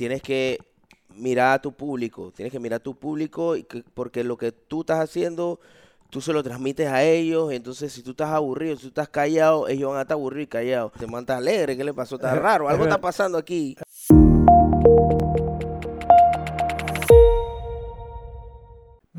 [0.00, 0.58] tienes que
[1.14, 4.50] mirar a tu público, tienes que mirar a tu público y que- porque lo que
[4.50, 5.60] tú estás haciendo,
[6.08, 9.68] tú se lo transmites a ellos, entonces si tú estás aburrido, si tú estás callado,
[9.68, 10.92] ellos van a estar aburridos y callados.
[10.98, 12.14] Te mandas alegre, ¿qué le pasó?
[12.14, 13.76] Está raro, algo está pasando aquí.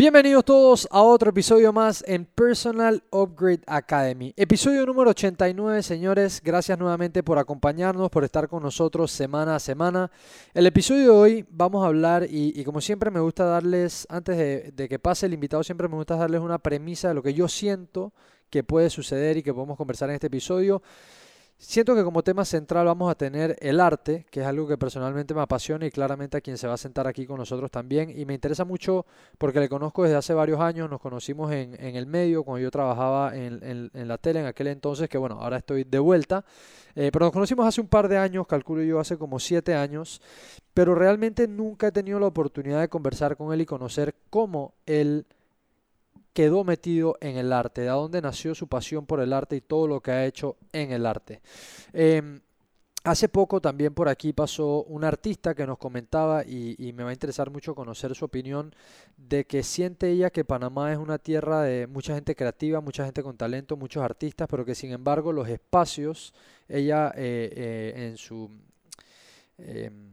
[0.02, 4.33] Bienvenidos todos a otro episodio más en Personal Upgrade Academy.
[4.36, 6.41] Episodio número 89, señores.
[6.43, 10.09] Gracias nuevamente por acompañarnos, por estar con nosotros semana a semana.
[10.55, 14.71] El episodio de hoy vamos a hablar, y, como siempre me gusta darles, antes de,
[14.71, 17.47] de que pase el invitado, siempre me gusta darles una premisa de lo que yo
[17.47, 18.11] siento
[18.50, 20.81] que puede suceder y que podemos conversar en este episodio.
[21.64, 25.36] Siento que como tema central vamos a tener el arte, que es algo que personalmente
[25.36, 28.10] me apasiona y claramente a quien se va a sentar aquí con nosotros también.
[28.10, 29.06] Y me interesa mucho
[29.37, 32.72] porque le conozco desde hace varios años, nos conocimos en, en el medio cuando yo
[32.72, 36.44] trabajaba en, la tele en aquel entonces, que bueno, ahora estoy de vuelta.
[36.95, 40.20] Eh, pero nos conocimos hace un par de años, calculo yo hace como siete años,
[40.73, 45.28] pero realmente nunca he tenido la oportunidad de conversar con él y conocer cómo él
[46.34, 49.88] quedó metido en el arte, de dónde nació su pasión por el arte y todo
[49.88, 51.42] lo que ha hecho en el arte.
[51.94, 52.42] Em,
[53.04, 57.10] hace poco también por aquí pasó un artista que nos comentaba y, y me va
[57.10, 58.73] a interesar mucho conocer su opinión
[59.18, 63.23] de que siente ella que Panamá es una tierra de mucha gente creativa, mucha gente
[63.23, 66.34] con talento, muchos artistas, pero que sin embargo los espacios,
[66.70, 68.50] ella eh, eh, en su...
[69.58, 70.11] em,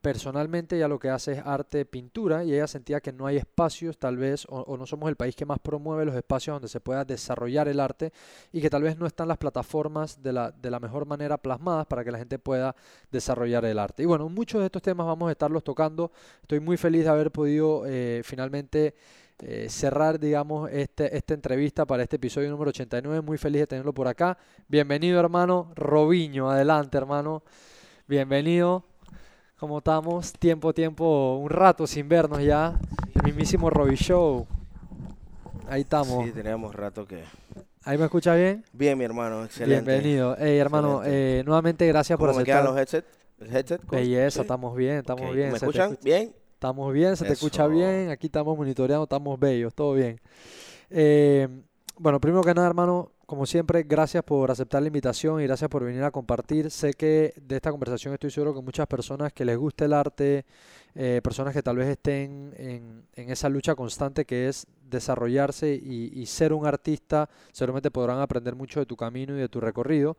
[0.00, 3.98] Personalmente ella lo que hace es arte, pintura, y ella sentía que no hay espacios,
[3.98, 7.04] tal vez, o, no somos el país que más promueve los espacios donde se pueda
[7.04, 8.10] desarrollar el arte,
[8.50, 11.86] y que tal vez no están las plataformas de la, de la mejor manera plasmadas
[11.86, 12.74] para que la gente pueda
[13.12, 14.02] desarrollar el arte.
[14.02, 16.12] Y bueno, muchos de estos temas vamos a estarlos tocando.
[16.40, 18.94] Estoy muy feliz de haber podido eh, finalmente
[19.42, 23.20] eh, cerrar, digamos, este, esta entrevista para este episodio número 89.
[23.20, 24.38] Muy feliz de tenerlo por acá.
[24.66, 26.50] Bienvenido, hermano Robiño.
[26.50, 27.42] Adelante, hermano.
[28.06, 28.89] Bienvenido.
[29.60, 30.32] ¿Cómo estamos?
[30.32, 32.78] Tiempo, tiempo, un rato sin vernos ya.
[33.14, 34.46] El mismísimo Robbie Show.
[35.68, 36.24] Ahí estamos.
[36.24, 37.22] Sí, teníamos rato que...
[37.84, 38.64] ¿Ahí me escucha bien?
[38.72, 39.90] Bien, mi hermano, excelente.
[39.90, 40.34] Bienvenido.
[40.38, 41.40] Hey, hermano, Excelente.
[41.40, 42.74] eh, nuevamente gracias por ¿Cómo me quedan aceptar.
[42.74, 43.18] los headsets?
[43.38, 43.90] ¿El headset?
[43.90, 44.40] Belleza, Sí.
[44.40, 45.50] estamos bien, estamos bien.
[45.50, 46.34] ¿Me escuchan escucha- bien?
[46.54, 48.10] Estamos bien, se te escucha bien.
[48.10, 50.20] Aquí estamos monitoreando, estamos bellos, todo bien.
[50.90, 51.48] Eh,
[51.98, 55.84] bueno, primero que nada, hermano, como siempre, gracias por aceptar la invitación y gracias por
[55.84, 56.68] venir a compartir.
[56.68, 60.44] Sé que de esta conversación estoy seguro que muchas personas que les gusta el arte,
[60.96, 66.10] eh, personas que tal vez estén en, en esa lucha constante que es desarrollarse y,
[66.12, 70.16] y ser un artista, seguramente podrán aprender mucho de tu camino y de tu recorrido.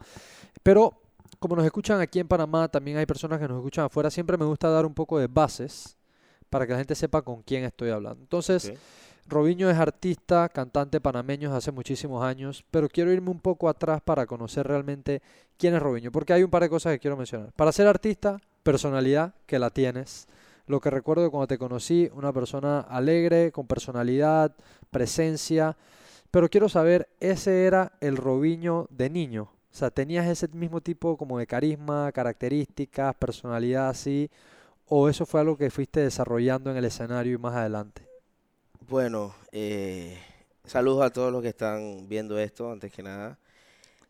[0.64, 0.94] Pero
[1.38, 4.46] como nos escuchan aquí en Panamá, también hay personas que nos escuchan afuera, siempre me
[4.46, 5.98] gusta dar un poco de bases
[6.50, 8.22] para que la gente sepa con quién estoy hablando.
[8.24, 8.72] Entonces.
[9.32, 14.26] Robiño es artista, cantante panameño hace muchísimos años, pero quiero irme un poco atrás para
[14.26, 15.22] conocer realmente
[15.58, 17.54] quién es Robiño, porque hay un par de cosas que quiero mencionar.
[17.54, 20.28] Para ser artista, personalidad, que la tienes.
[20.68, 24.54] Lo que recuerdo cuando te conocí, una persona alegre, con personalidad,
[24.90, 25.78] presencia,
[26.30, 29.44] pero quiero saber, ¿ese era el Robiño de niño?
[29.44, 34.30] O sea, ¿tenías ese mismo tipo como de carisma, características, personalidad así?
[34.88, 38.11] ¿O eso fue algo que fuiste desarrollando en el escenario y más adelante?
[38.92, 40.18] Bueno, eh,
[40.66, 43.40] saludos a todos los que están viendo esto, antes que nada.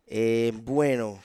[0.06, 1.20] Eh, bueno,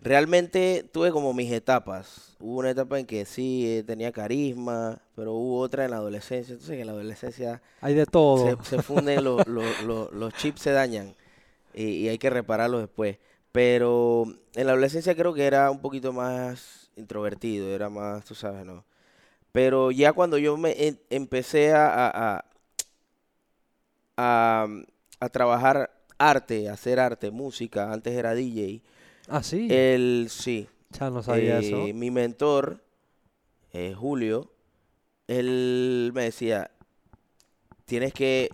[0.00, 2.36] realmente tuve como mis etapas.
[2.40, 6.52] Hubo una etapa en que sí eh, tenía carisma, pero hubo otra en la adolescencia.
[6.52, 8.56] Entonces, en la adolescencia Hay de todo.
[8.56, 11.16] se, se funden los, los, los- los chips, se dañan
[11.74, 13.18] y, y hay que repararlos después.
[13.52, 14.24] Pero
[14.54, 18.84] en la adolescencia creo que era un poquito más introvertido, era más, tú sabes, ¿no?
[19.52, 22.44] Pero ya cuando yo me em- empecé a, a, a-
[24.16, 24.66] a-
[25.20, 28.90] a trabajar arte, hacer arte, música, antes era DJ,
[29.28, 29.68] Ah, sí.
[29.68, 30.68] él sí,
[30.98, 31.76] ya no sabía eso.
[31.86, 32.82] eh, mi mentor,
[33.72, 34.50] eh, Julio,
[35.28, 36.70] él me decía,
[37.84, 38.50] tienes que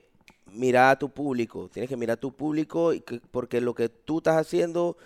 [0.52, 2.92] mirar a tu público, tienes que mirar a tu público
[3.30, 4.96] porque lo que tú estás haciendo,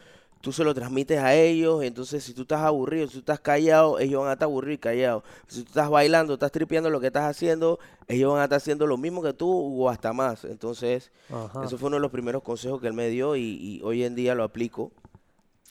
[0.40, 3.98] tú se lo transmites a ellos, entonces si tú estás aburrido, si tú estás callado,
[3.98, 5.22] ellos van a estar aburridos y callados.
[5.46, 7.78] Si tú estás bailando, estás tripeando lo que estás haciendo,
[8.08, 9.50] ellos van a estar haciendo lo mismo que tú
[9.84, 10.44] o hasta más.
[10.44, 11.64] Entonces, Ajá.
[11.64, 14.14] eso fue uno de los primeros consejos que él me dio y, y hoy en
[14.14, 14.92] día lo aplico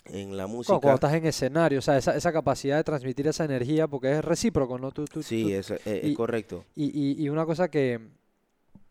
[0.06, 0.80] en la Cuando, música.
[0.80, 4.24] cuando estás en escenario, o sea, esa, esa capacidad de transmitir esa energía, porque es
[4.26, 4.92] recíproco, ¿no?
[4.92, 6.64] Tú, tú- Sí, tú- es, es- correcto.
[6.76, 8.00] Y, y, y una cosa que,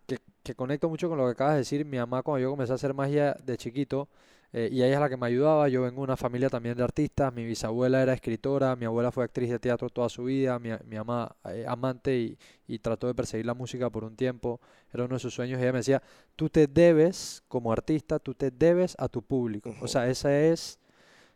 [0.07, 2.73] que, que conecto mucho con lo que acabas de decir, mi mamá cuando yo comencé
[2.73, 4.09] a hacer magia de chiquito,
[4.53, 6.83] eh, y ella es la que me ayudaba, yo vengo de una familia también de
[6.83, 10.71] artistas, mi bisabuela era escritora, mi abuela fue actriz de teatro toda su vida, mi,
[10.87, 14.61] mi mamá eh, amante y, y trató de perseguir la música por un tiempo,
[14.93, 16.03] era uno de sus sueños, y ella me decía,
[16.37, 19.89] tú te debes, como artista, tú te debes a tu público, o Ujú.
[19.89, 20.79] sea, esa es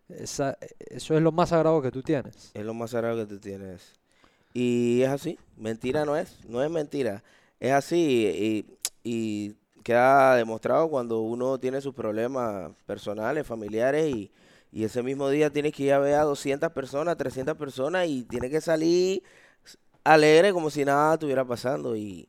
[0.09, 0.59] esa-
[0.91, 2.51] eso es lo más sagrado que tú tienes.
[2.55, 3.95] Es lo más sagrado que tú tienes.
[4.53, 7.23] Y es así, mentira no es, no es mentira.
[7.61, 8.67] Es así
[9.05, 14.31] y, y queda demostrado cuando uno tiene sus problemas personales, familiares y,
[14.73, 18.51] ese mismo día tienes que ir a ver a 200 personas, 300 personas y tienes
[18.51, 19.23] que salir
[20.03, 22.27] alegre como si nada estuviera pasando y,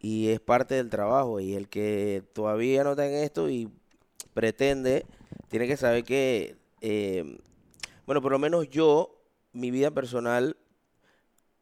[0.00, 3.68] y es parte del trabajo y el que todavía no está en esto y
[4.32, 5.06] pretende,
[5.48, 7.38] tiene que saber que, eh,
[8.06, 9.18] bueno, por lo menos yo,
[9.52, 10.56] mi vida personal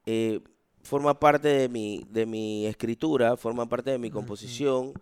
[0.07, 0.41] eh,
[0.85, 4.93] forma parte de mi, de mi escritura, forma parte de mi composición,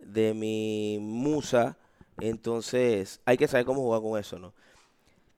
[0.00, 1.76] de mi musa,
[2.20, 4.54] entonces hay que saber cómo jugar con eso, ¿no?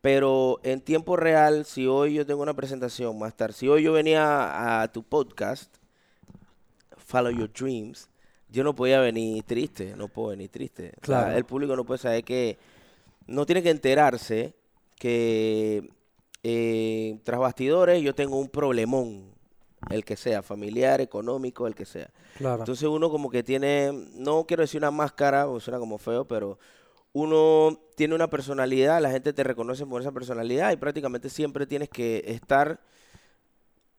[0.00, 3.92] Pero en tiempo real, si hoy yo tengo una presentación más tarde, si hoy yo
[3.92, 5.74] venía a tu podcast,
[6.98, 8.10] Follow Your Dreams,
[8.50, 10.92] yo no podía venir triste, no puedo venir triste.
[11.02, 11.36] O sea, Claro.
[11.36, 12.58] el público no puede saber que,
[13.26, 14.54] no tiene que enterarse
[14.98, 15.88] que
[16.42, 19.33] eh, tras bastidores yo tengo un problemón,
[19.90, 22.10] el que sea, familiar, económico, el que sea.
[22.38, 22.60] Claro.
[22.60, 26.58] Entonces uno como que tiene, no quiero decir una máscara, o suena como feo, pero
[27.12, 31.88] uno tiene una personalidad, la gente te reconoce por esa personalidad y prácticamente siempre tienes
[31.88, 32.80] que estar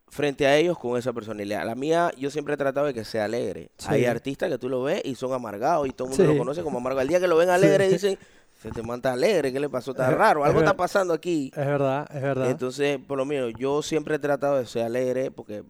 [0.07, 1.65] frente a ellos con esa personalidad.
[1.65, 3.69] La mía, yo siempre he tratado de que sea alegre.
[3.87, 4.05] Hay Sí.
[4.05, 6.37] artistas que tú lo ves y son amargados y todo el mundo lo Sí.
[6.37, 7.01] conoce como amargado.
[7.01, 8.17] El día que lo ven alegre dicen,
[8.65, 9.91] se te manta alegre, ¿qué le pasó?
[9.91, 11.51] Está Es- raro, es algo está pasando aquí.
[11.55, 12.49] Es verdad, es verdad.
[12.49, 15.63] Entonces, por lo menos, yo siempre he tratado de ser alegre porque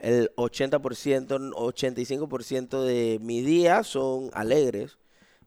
[0.00, 4.96] el 80%, 85% de mi día son alegres.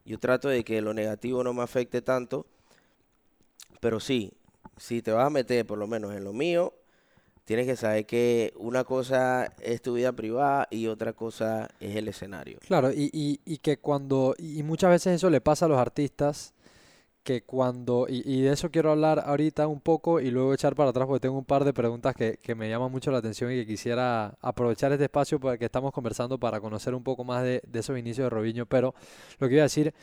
[0.06, 2.46] Yo trato de que lo negativo no me afecte tanto.
[3.80, 4.32] Pero sí,
[4.78, 6.74] si te vas a meter por lo menos en lo mío,
[7.46, 12.08] tienes que saber que una cosa es tu vida privada y otra cosa es el
[12.08, 12.60] escenario.
[12.68, 16.54] Claro, y, y, y que cuando, y muchas veces eso le pasa a los artistas,
[17.28, 20.92] que cuando, y, y de eso quiero hablar ahorita un poco y luego echar para
[20.92, 23.56] atrás porque tengo un par de preguntas que, que me llaman mucho la atención y
[23.56, 27.62] que quisiera aprovechar este espacio para que estamos conversando para conocer un poco más de,
[27.68, 28.96] de esos inicios de Robinho, pero
[29.40, 29.94] lo que iba a decir,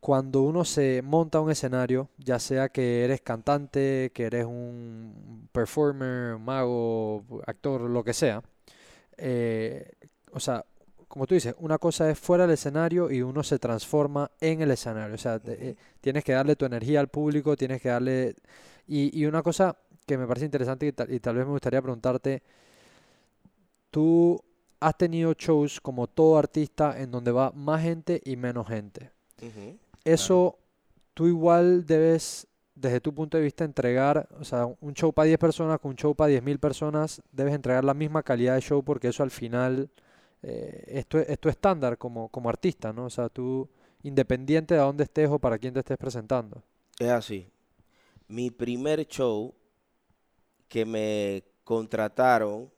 [0.00, 6.36] cuando uno se monta un escenario, ya sea que eres cantante, que eres un performer,
[6.40, 8.42] mago, actor, lo que sea,
[9.18, 9.92] eh,
[10.32, 10.64] o sea,
[11.14, 14.72] como tú dices, una cosa es fuera del escenario y uno se transforma en el
[14.72, 15.14] escenario.
[15.14, 18.34] O sea, te- eh, tienes que darle tu energía al público, tienes que darle...
[18.88, 21.80] Y, y una cosa que me parece interesante y tal, y tal vez me gustaría
[21.80, 22.42] preguntarte,
[23.92, 24.42] tú
[24.80, 29.12] has tenido shows como todo artista en donde va más gente y menos gente.
[30.04, 30.58] Eso
[31.14, 35.38] tú igual debes, desde tu punto de vista, entregar, o sea, un show para 10
[35.38, 39.08] personas con un show para 10.000 personas, debes entregar la misma calidad de show porque
[39.08, 39.88] eso al final
[40.46, 43.06] eh, es, tu, es tu estándar como, como artista, ¿no?
[43.06, 43.66] O sea, tú,
[44.02, 46.62] independiente de dónde estés o para quién te estés presentando.
[46.98, 47.48] Es así.
[48.28, 49.54] Mi primer show
[50.68, 52.70] que me contrataron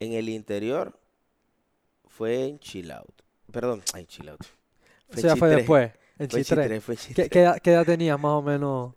[0.00, 0.98] en el interior
[2.08, 3.22] fue en Chill Out.
[3.52, 4.40] Perdón, ay, Chill Out.
[5.14, 8.32] O sea, fue después, en Fue en fue en ¿Qué, edad, qué edad tenías más
[8.32, 8.92] o menos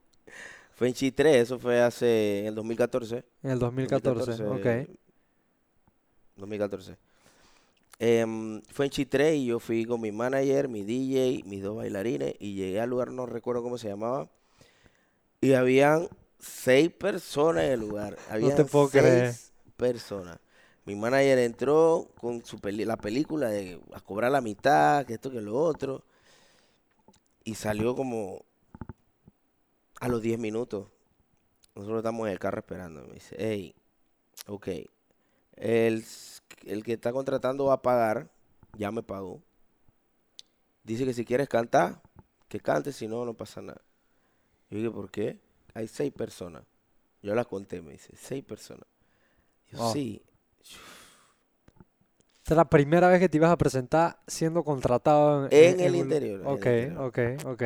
[0.74, 3.24] Fue en Chitré, eso fue hace, en el 2014.
[3.44, 4.44] en el 2014?
[4.44, 4.90] 2014, Ok.
[6.36, 7.11] 2014.
[8.04, 12.34] Em, fue en Chitré y yo fui con mi manager, mi DJ, mis dos bailarines
[12.40, 14.28] y llegué al lugar, no recuerdo cómo se llamaba.
[15.40, 16.08] Y habían
[16.40, 18.18] seis personas en el lugar.
[18.32, 19.34] Habían te puedo creer.
[19.34, 20.40] seis personas.
[20.86, 25.30] Mi manager entró con su peli- la película de a cobrar la mitad, que esto,
[25.30, 26.04] que lo otro.
[27.44, 28.44] Y salió como
[30.00, 30.88] a los 10 minutos.
[31.76, 33.04] Nosotros estamos en el carro esperando.
[33.06, 33.76] Me dice, hey,
[34.48, 34.70] ok,
[35.56, 36.04] el,
[36.66, 38.30] el que está contratando va a pagar,
[38.78, 39.42] ya me pagó.
[40.84, 42.02] Dice que si quieres cantar,
[42.48, 43.82] que cante, si no, no pasa nada.
[44.70, 45.40] Yo dije, ¿por qué?
[45.74, 46.64] Hay seis personas.
[47.22, 48.86] Yo las conté, me dice, seis personas.
[49.72, 50.22] Yo, sí.
[52.38, 55.96] Esta es la primera vez que te ibas a presentar siendo contratado en, En el
[55.96, 57.08] interior, en el Ok, interior.
[57.08, 57.64] ok, ok.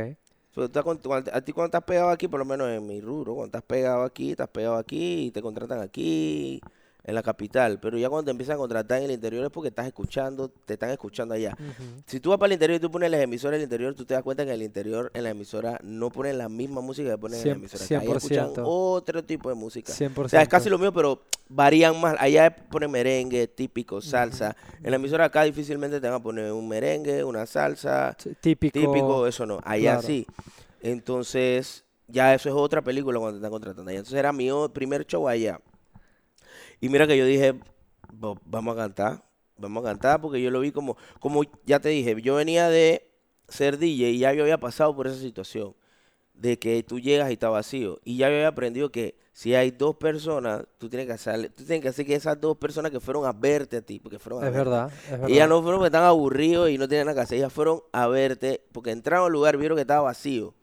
[0.53, 0.69] Tú
[1.03, 3.63] cuando- a ti cuando estás pegado aquí, por lo menos en mi rubro, cuando estás
[3.63, 6.61] pegado aquí, estás pegado aquí y te contratan aquí,
[7.05, 7.79] en la capital.
[7.79, 10.73] Pero ya cuando te empiezan a contratar en el interior es porque estás escuchando, te
[10.73, 11.55] están escuchando allá.
[12.07, 14.13] Si tú vas para el interior y tú pones las emisoras del interior, tú te
[14.15, 17.17] das cuenta que en el interior, en la emisora, no ponen la misma música que
[17.17, 17.85] ponen en la emisora.
[17.85, 17.99] acá.
[17.99, 18.63] Ahí escuchan 100%.
[18.65, 19.93] otro tipo de música.
[19.93, 20.25] 100%.
[20.25, 22.15] O sea, es casi lo mío, pero varían más.
[22.19, 24.55] Allá ponen merengue, típico, salsa.
[24.83, 28.79] En la emisora acá difícilmente te van a poner un merengue, una salsa, Típico.
[28.79, 29.59] típico, eso no.
[29.63, 30.07] Allá claro.
[30.07, 30.25] sí.
[30.81, 33.99] Entonces, ya eso es otra película cuando te están contratando allá.
[33.99, 35.59] Entonces era mi primer show allá.
[36.81, 37.53] Y mira que yo dije,
[38.23, 39.23] "Va- vamos a cantar,
[39.57, 43.07] vamos a cantar, porque yo lo vi como, como ya te dije, yo venía de
[43.47, 45.73] ser DJ y ya yo había pasado por esa situación.
[46.37, 48.01] de que tú llegas y está vacío.
[48.03, 51.63] Y ya yo había aprendido que si hay dos personas, tú tienes que hacer, tú
[51.63, 54.43] tienes que hacer que esas dos personas que fueron a verte a ti, porque fueron
[54.43, 54.69] a Es verte.
[54.69, 55.29] verdad, es verdad.
[55.29, 58.07] Ellas no fueron porque están aburridos y no tienen nada que hacer, ellas fueron a
[58.07, 60.53] verte porque entraron al lugar, vieron que estaba vacío.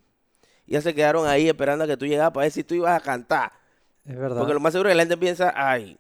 [0.66, 2.95] Y ellas se quedaron ahí esperando a que tú llegaras para ver si tú ibas
[2.95, 3.52] a cantar.
[4.04, 4.40] Es verdad.
[4.40, 5.99] Porque lo más seguro es que la gente piensa, ay,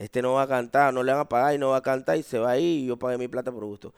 [0.00, 2.16] este no va a cantar, no le van a pagar y no va a cantar
[2.16, 3.92] y se va ahí y yo pagué mi plata por gusto.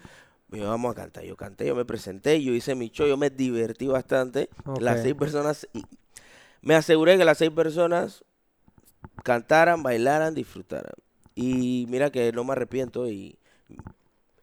[0.50, 1.23] Yo, vamos a cantar.
[1.23, 4.50] Yo canté, yo me presenté, yo hice mi show, yo me divertí bastante.
[4.80, 5.68] Las seis personas,
[6.61, 8.25] me aseguré que las seis personas
[9.23, 10.92] cantaran, bailaran, disfrutaran.
[11.37, 13.38] Y mira que no me arrepiento y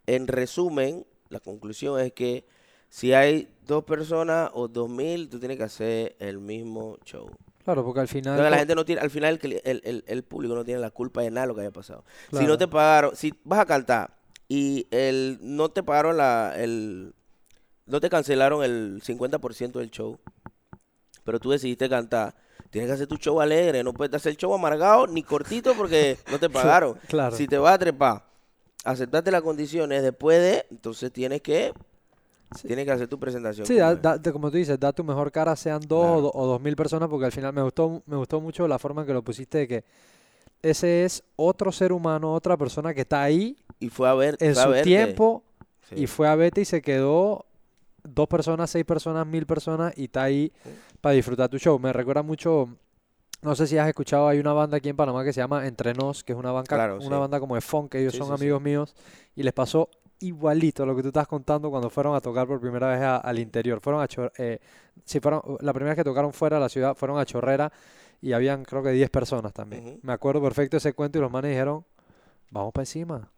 [0.07, 2.45] en resumen, la conclusión es que
[2.87, 7.29] si hay dos personas o dos mil, tú tienes que hacer el mismo show.
[7.69, 8.33] Claro, porque al final...
[8.33, 10.89] Entonces, la gente no tiene, al final el, el, el- el público no tiene la
[10.89, 12.03] culpa de nada de lo que haya pasado.
[12.31, 14.15] Si no te pagaron, si vas a cantar
[14.47, 17.13] y el, no te pagaron la, el,
[17.85, 20.17] no te cancelaron el 50% del show,
[21.23, 22.33] pero tú decidiste cantar,
[22.71, 26.17] tienes que hacer tu show alegre, no puedes hacer el show amargado ni cortito porque
[26.31, 26.97] no te pagaron.
[27.07, 27.35] Claro.
[27.35, 28.23] Si te vas a trepar,
[28.83, 31.73] aceptaste las condiciones, después de, entonces tienes que,
[32.65, 33.65] tienes que hacer tu presentación.
[33.67, 36.21] Sí, como da- como tú dices, da tu mejor cara, sean dos o, Claro.
[36.21, 39.01] do- o dos mil personas, porque al final me gustó, me gustó mucho la forma
[39.01, 39.83] en que lo pusiste de que
[40.61, 44.55] ese es otro ser humano, otra persona que está ahí y fue a ver, en
[44.55, 44.83] su verte.
[44.83, 45.43] tiempo
[45.89, 45.95] Sí.
[46.03, 47.45] y fue a verte y se quedó
[48.03, 50.51] dos personas, seis personas, mil personas y está ahí
[51.01, 51.79] para disfrutar tu show.
[51.79, 52.67] Me recuerda mucho,
[53.41, 55.93] no sé si has escuchado, hay una banda aquí en Panamá que se llama Entre
[55.93, 57.19] Nos, que es una banca, Claro, una sí.
[57.21, 58.43] banda como de funk, que ellos Sí, son sí, sí.
[58.43, 58.95] amigos míos
[59.35, 59.89] y les pasó
[60.21, 63.17] igualito a lo que tú estás contando cuando fueron a tocar por primera vez a-
[63.17, 63.79] al interior.
[63.81, 64.59] Fueron a Chor- eh,
[65.05, 67.71] sí, fueron, la primera vez que tocaron fuera de la ciudad fueron a Chorrera
[68.21, 69.99] y habían creo que 10 personas también.
[70.03, 71.85] Me acuerdo perfecto ese cuento y los manes dijeron,
[72.51, 73.29] vamos para encima.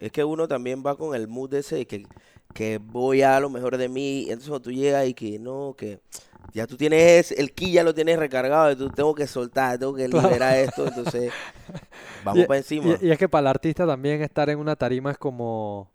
[0.00, 2.06] Es que uno también va con el mood ese de que,
[2.54, 4.22] que voy a lo mejor de mí.
[4.22, 6.00] Entonces cuando tú llegas y que no, que
[6.54, 9.94] ya tú tienes, el ki ya lo tienes recargado, y tú tengo que soltar, tengo
[9.94, 10.28] que Claro.
[10.28, 11.32] liberar esto, entonces
[12.24, 12.96] vamos Y- para encima.
[13.00, 15.90] Y, y es que para el artista también estar en una tarima es como...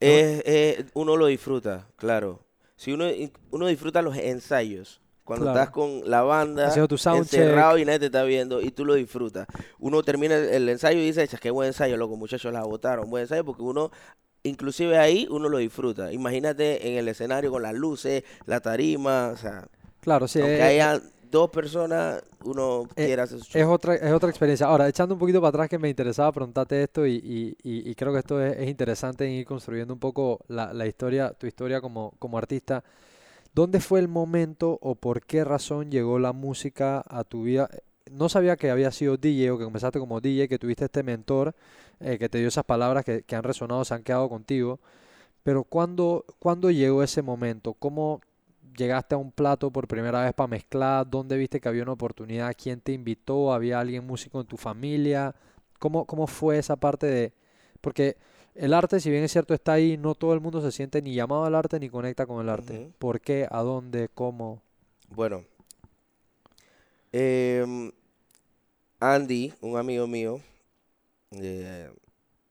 [0.00, 2.40] Es- es- uno lo disfruta, claro.
[2.76, 3.06] Si uno,
[3.50, 5.58] uno disfruta los ensayos, cuando Claro.
[5.60, 9.46] estás con la banda tu encerrado y nadie te está viendo y tú lo disfrutas.
[9.78, 13.10] Uno termina el, el ensayo y dice, "Chas, qué buen ensayo, loco, muchachos la votaron,
[13.10, 13.90] buen ensayo porque uno
[14.48, 16.12] inclusive ahí uno lo disfruta.
[16.12, 19.66] Imagínate en el escenario con las luces, la tarima, o sea,
[20.00, 21.00] Claro, sí, aunque es- haya
[21.30, 24.66] dos personas, uno Eh, quiere hacer su Es otra, es otra experiencia.
[24.66, 27.94] Ahora, echando un poquito para atrás que me interesaba preguntarte esto y, y- y- y
[27.94, 31.46] creo que esto es, es interesante en ir construyendo un poco la, la historia, tu
[31.46, 32.82] historia como, como artista.
[33.54, 37.68] ¿Dónde fue el momento o por qué razón llegó la música a tu vida?
[38.10, 41.54] No sabía que había sido DJ o que comenzaste como DJ, que tuviste este mentor
[42.00, 44.80] eh, que te dio esas palabras que, que han resonado, se han quedado contigo.
[45.42, 47.74] Pero ¿cuándo, ¿cuándo llegó ese momento?
[47.74, 48.20] ¿Cómo
[48.76, 51.08] llegaste a un plato por primera vez para mezclar?
[51.08, 52.54] ¿Dónde viste que había una oportunidad?
[52.56, 53.52] ¿Quién te invitó?
[53.52, 55.34] ¿Había alguien músico en tu familia?
[55.78, 57.32] ¿Cómo, cómo fue esa parte de...?
[57.80, 58.16] Porque
[58.54, 61.14] el arte, si bien es cierto, está ahí, no todo el mundo se siente ni
[61.14, 62.80] llamado al arte ni conecta con el arte.
[62.80, 62.92] Ujú.
[62.98, 63.46] ¿Por qué?
[63.50, 64.08] ¿A dónde?
[64.12, 64.62] ¿Cómo?
[65.08, 65.44] Bueno,
[67.12, 67.90] em,
[69.00, 70.40] Andy, un amigo mío
[71.30, 71.90] de,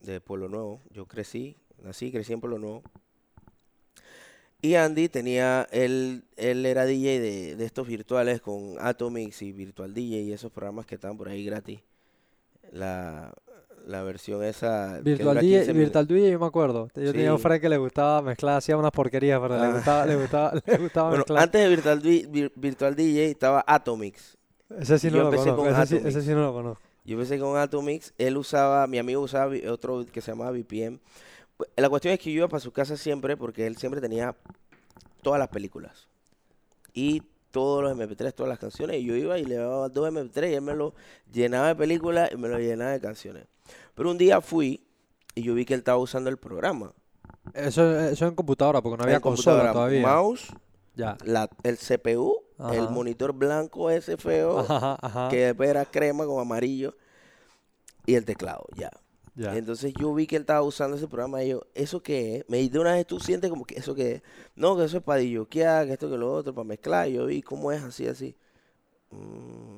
[0.02, 2.84] de Pueblo Nuevo, yo crecí, nací, crecí en Pueblo Nuevo.
[4.62, 9.94] Y Andy tenía, él, él era DJ de, de estos virtuales con Atomix y Virtual
[9.94, 11.80] DJ y esos programas que están por ahí gratis.
[12.72, 13.34] La,
[13.86, 15.76] la versión esa Virtual DJ, 15 minutos.
[15.76, 16.88] Virtual DJ, yo me acuerdo.
[16.96, 17.44] Yo tenía un Sí.
[17.44, 19.74] friend que le gustaba mezclar, hacía unas porquerías, pero le Ah.
[19.74, 21.44] gustaba, le gustaba, le gustaba Bueno, mezclar.
[21.44, 24.37] antes de Virtual, Virtual DJ estaba Atomix.
[24.80, 26.26] Ese sí no yo lo empecé conozco, con ese sí, ese Atomix.
[26.26, 26.84] sí no lo conozco.
[27.06, 31.00] Yo empecé con Atomix, él usaba, mi amigo usaba otro que se llamaba VPN.
[31.56, 34.36] Pues, La cuestión es que yo iba para su casa siempre porque él siempre tenía
[35.22, 36.08] todas las películas
[36.94, 38.98] y todos los MP3, todas las canciones.
[38.98, 40.94] Y yo iba y le daba dos MP3 y él me lo
[41.32, 43.46] llenaba de películas y me lo llenaba de canciones.
[43.96, 44.84] Pero un día fui
[45.34, 46.92] y yo vi que él estaba usando el programa.
[47.54, 50.02] Eso, eso en computadora, porque no había En consola computadora, todavía.
[50.02, 50.48] Mouse,
[50.96, 51.18] Ya.
[51.24, 55.30] la- el CPU, el monitor blanco ese feo, Ajá, ajá.
[55.30, 56.96] que era crema con amarillo,
[58.06, 58.90] y el teclado, ya.
[59.36, 59.56] Ya.
[59.56, 62.50] Entonces yo vi que él estaba usando ese programa y yo, ¿eso qué es?
[62.50, 64.22] Me di de una vez tú sientes como que eso qué es.
[64.56, 67.08] No, que eso es para dilloquear, que esto que lo otro, para mezclar.
[67.08, 68.36] Y yo vi cómo es así, así.
[69.12, 69.78] Mm,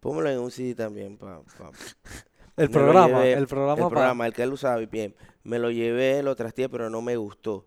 [0.00, 1.16] pónmelo en un CD también.
[1.16, 1.70] Pa, pa-
[2.56, 5.14] El programa, llevé- el programa, El pa- programa, el que él usaba VPN.
[5.44, 7.66] Me lo llevé, lo trasteé, pero no me gustó.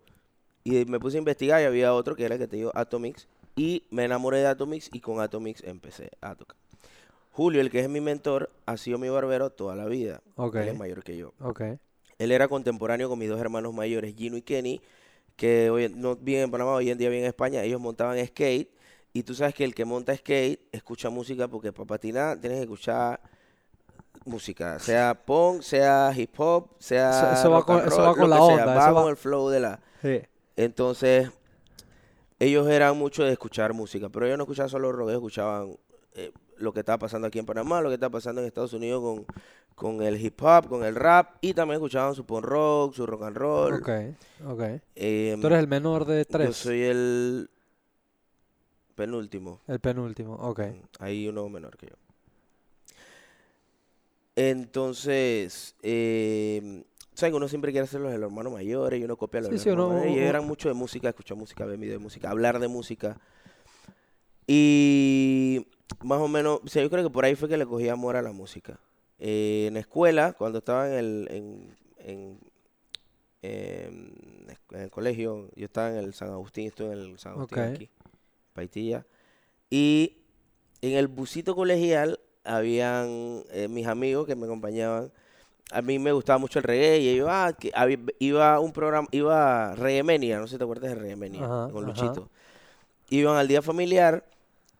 [0.64, 3.26] Y me puse a investigar y había otro que era el que te digo, Atomix.
[3.60, 6.56] Y me enamoré de Atomix y con Atomix empecé a tocar.
[7.32, 10.22] Julio, el que es mi mentor, ha sido mi barbero toda la vida.
[10.62, 11.32] Él es mayor que yo.
[12.18, 14.80] Él era contemporáneo con mis dos hermanos mayores, Gino y Kenny,
[15.36, 18.70] que hoy no viven en Panamá, hoy en día viven en España, ellos montaban skate
[19.12, 22.62] y tú sabes que el que monta skate escucha música porque para patinar tienes que
[22.64, 23.20] escuchar
[24.24, 28.36] música, sea punk, sea hip hop, sea Eso- eso va con- eso va con la
[28.36, 29.80] sea, onda, va eso va- con el flow de la...
[30.02, 30.20] Sí.
[30.56, 31.30] Entonces,
[32.40, 35.76] ellos eran mucho de escuchar música, pero ellos no escuchaban solo rock, ellos escuchaban
[36.14, 39.00] eh, lo que estaba pasando aquí en Panamá, lo que estaba pasando en Estados Unidos
[39.02, 39.26] con,
[39.74, 43.22] con el hip hop, con el rap, y también escuchaban su punk rock, su rock
[43.22, 43.74] and roll.
[43.74, 43.88] Ok,
[44.46, 44.62] ok.
[44.96, 46.48] Em, Tú eres el menor de tres.
[46.48, 47.50] yo soy el
[48.96, 49.60] penúltimo.
[49.68, 50.60] El penúltimo, ok.
[50.60, 51.94] Mm, Hay uno menor que yo.
[54.36, 56.84] Entonces, eh,
[57.20, 59.58] ¿sabes que uno siempre quiere ser los hermanos mayores y uno copia a los Sí,
[59.58, 60.16] sí, hermanos uno- mayores?
[60.16, 63.20] Y eran mucho de música, escuchar música, ver videos de música, hablar de música.
[64.46, 65.66] Y
[66.02, 68.16] más o menos, o sea, yo creo que por ahí fue que le cogí amor
[68.16, 68.80] a la música.
[69.18, 72.38] Eh, en la escuela, cuando estaba en el, en, en,
[73.42, 74.12] em,
[74.72, 77.90] en el colegio, yo estaba en el San Agustín, estoy en el San Agustín aquí,
[78.52, 79.06] Paitilla.
[79.68, 80.16] Y
[80.82, 85.12] en el busito colegial habían eh, mis amigos que me acompañaban.
[85.72, 88.72] A mí me gustaba mucho el reggae y ellos, ah, que había- iba a un
[88.72, 91.84] programa, iba a Reggae Mania, no sé si te acuerdas de Reggae Mania, Ajá, con
[91.88, 92.02] ajá.
[92.02, 92.28] Luchito.
[93.08, 94.24] Iban al día familiar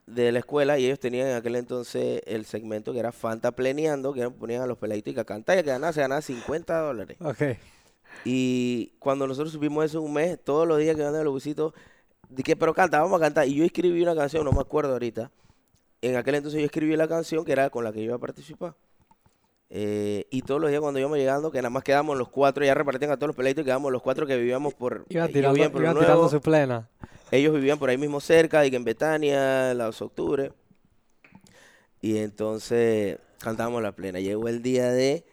[0.07, 4.13] de la escuela y ellos tenían en aquel entonces el segmento que era Fanta Pleneando,
[4.13, 6.81] que ponían a los peladitos y que a cantar y que ganaba, se ganaba 50
[6.81, 7.17] dólares.
[7.21, 7.43] Ok.
[8.25, 11.73] Y cuando nosotros supimos eso un mes, todos los días que iban a los busitos,
[12.29, 13.47] dije, pero canta, vamos a cantar.
[13.47, 15.31] Y yo escribí una canción, no me acuerdo ahorita.
[16.03, 18.19] En aquel entonces yo escribí la canción que era con la que yo iba a
[18.19, 18.75] participar.
[19.73, 22.75] Eh, y todos los días cuando íbamos llegando, que nada más quedamos los cuatro, ya
[22.75, 25.07] repartían a todos los peladitos, quedamos los cuatro que vivíamos por...
[25.09, 26.89] Iban ellos tirando, vivían por tirando Nuevo, su plena.
[27.31, 30.53] ellos vivían por ahí mismo cerca, y que en Betania, la 2 de octubre.
[32.01, 34.19] Y entonces cantábamos la plena.
[34.19, 35.25] Llegó el día de,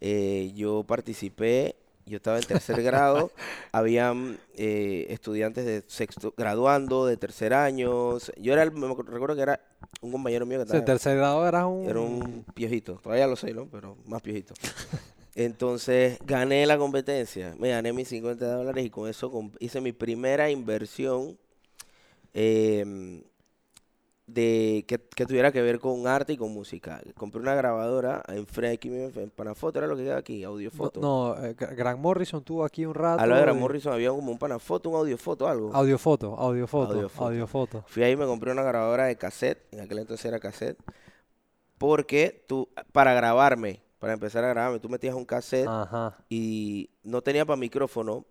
[0.00, 3.30] eh, yo participé, yo estaba en tercer grado,
[3.72, 8.18] habían eh, estudiantes de sexto, graduando, de tercer año.
[8.36, 9.60] Yo era, el, me recuerdo que era
[10.00, 11.88] un compañero mío que estaba, tercer grado eras un...
[11.88, 13.66] era un piojito, todavía lo soy, ¿no?
[13.66, 14.54] Pero más piojito.
[15.34, 20.48] Entonces gané la competencia, me gané mis 50 dólares y con eso hice mi primera
[20.48, 21.36] inversión
[22.32, 23.22] em,
[24.26, 27.02] de que, que tuviera que ver con arte y con música.
[27.14, 28.46] Compré una grabadora en
[28.90, 31.00] mismo, en Panafoto, era lo que queda aquí, No, audiofoto.
[31.00, 33.22] no, eh, Gra- Grant Morrison tuvo aquí un rato.
[33.22, 35.74] Al lado de Grant Morrison había como un Panafoto, un audiofoto, algo.
[35.74, 37.24] Audiofoto, audiofoto, Audiofoto.
[37.26, 37.84] audiofoto.
[37.86, 40.78] Fui ahí y me compré una grabadora de cassette, en aquel entonces era cassette,
[41.78, 46.16] porque tú, para grabarme, para empezar a grabarme, tú metías un cassette Ajá.
[46.28, 48.24] y no tenía para micrófono,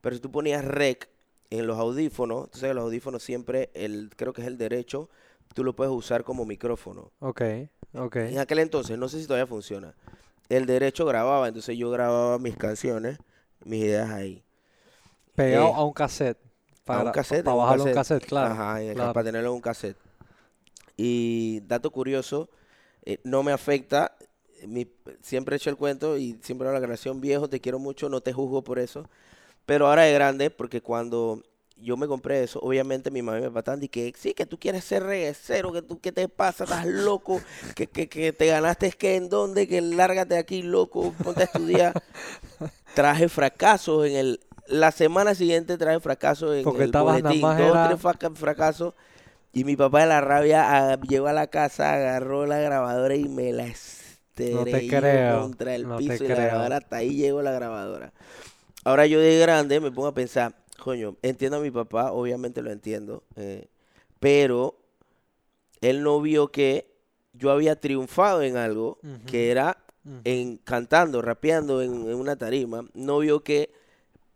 [0.00, 1.08] pero si tú ponías rec
[1.50, 5.08] en los audífonos, entonces los audífonos siempre, el, creo que es el derecho,
[5.54, 7.10] tú lo puedes usar como micrófono.
[7.20, 7.42] Ok,
[7.94, 8.16] ok.
[8.16, 9.94] En aquel entonces, no sé si todavía funciona,
[10.48, 13.18] el derecho grababa, entonces yo grababa mis canciones,
[13.64, 14.42] mis ideas ahí.
[15.34, 16.38] Pegado eh, a un cassette.
[16.84, 18.24] Para, un cassette, Para bajarlo a un cassette.
[18.26, 18.54] claro.
[18.54, 19.12] Ajá, claro.
[19.12, 19.96] para tenerlo en un cassette.
[20.96, 22.48] Y dato curioso,
[23.04, 24.16] eh, no me afecta,
[24.60, 27.78] eh, mi- siempre he hecho el cuento y siempre hago la grabación viejo, te quiero
[27.78, 29.08] mucho, no te juzgo por eso.
[29.66, 31.42] Pero ahora de grande, porque cuando
[31.78, 34.46] yo me compré eso, obviamente mi mamá y mi papá estaban y que sí, que
[34.46, 36.64] tú quieres ser reguecero, que tú, ¿qué te pasa?
[36.64, 37.40] Estás loco,
[37.74, 41.42] que, que, que te ganaste, es que en dónde, que lárgate de aquí, loco, ponte
[41.42, 41.94] a estudiar.
[42.94, 47.42] Traje fracasos en el, la semana siguiente traje fracasos en Porque el estabas nada boletín,
[47.42, 48.94] más dos, era- tres fraca- fracasos.
[49.52, 53.28] Y mi papá de la rabia ah, llegó a la casa, agarró la grabadora y
[53.28, 57.42] me la estrelló creo, contra el no te piso y la grabadora, hasta ahí llegó
[57.42, 58.12] la grabadora.
[58.84, 62.70] Ahora yo de grande me pongo a pensar, coño, entiendo a mi papá, obviamente lo
[62.70, 63.68] entiendo, eh,
[64.20, 64.76] pero
[65.80, 66.90] él no vio que
[67.32, 69.78] yo había triunfado en algo que era
[70.24, 73.72] en cantando, rapeando en, en una tarima, no vio que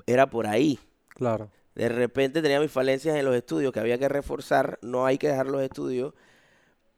[0.06, 0.78] era por ahí.
[1.08, 1.50] Claro.
[1.74, 5.28] De repente tenía mis falencias en los estudios que había que reforzar, no hay que
[5.28, 6.12] dejar los estudios,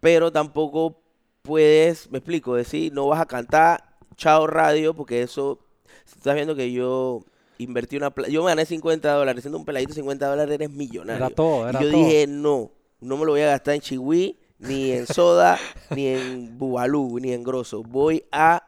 [0.01, 1.01] pero tampoco
[1.43, 5.59] puedes, me explico, decir, no vas a cantar chao radio, porque eso,
[6.07, 7.25] estás viendo que yo
[7.63, 11.27] invertí una, pla- yo me gané 50 dólares, siendo un peladito 50 dólares eres millonario.
[11.27, 12.05] Era todo, Y era yo todo.
[12.05, 12.71] dije, no,
[13.01, 15.59] no me lo voy a gastar en chihui, ni en soda,
[15.97, 17.83] ni en bubalú, ni en grosso.
[17.83, 18.63] Voy a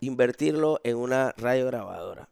[0.00, 2.28] invertirlo en una radio grabadora.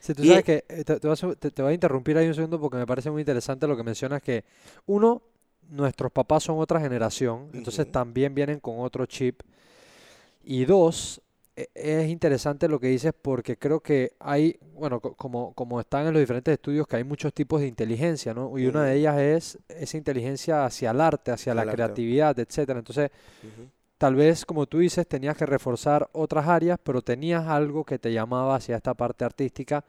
[0.00, 2.16] Sí, tú Y- sabes que eh, te, te voy a, te- te voy a interrumpir
[2.18, 4.44] ahí un segundo porque me parece muy interesante lo que mencionas que
[4.86, 5.22] uno,
[5.70, 9.40] nuestros papás son otra generación, entonces también vienen con otro chip.
[10.44, 11.22] Y dos,
[11.56, 16.12] es interesante lo que dices porque creo que hay, bueno, co- como, como están en
[16.12, 18.58] los diferentes estudios, que hay muchos tipos de inteligencia, ¿no?
[18.58, 21.74] Y una de ellas es esa inteligencia hacia el arte, hacia la arte.
[21.76, 22.78] creatividad, etcétera.
[22.80, 23.10] Entonces.
[23.98, 28.12] Tal vez, como tú dices, tenías que reforzar otras áreas, pero tenías algo que te
[28.12, 29.84] llamaba hacia esta parte artística.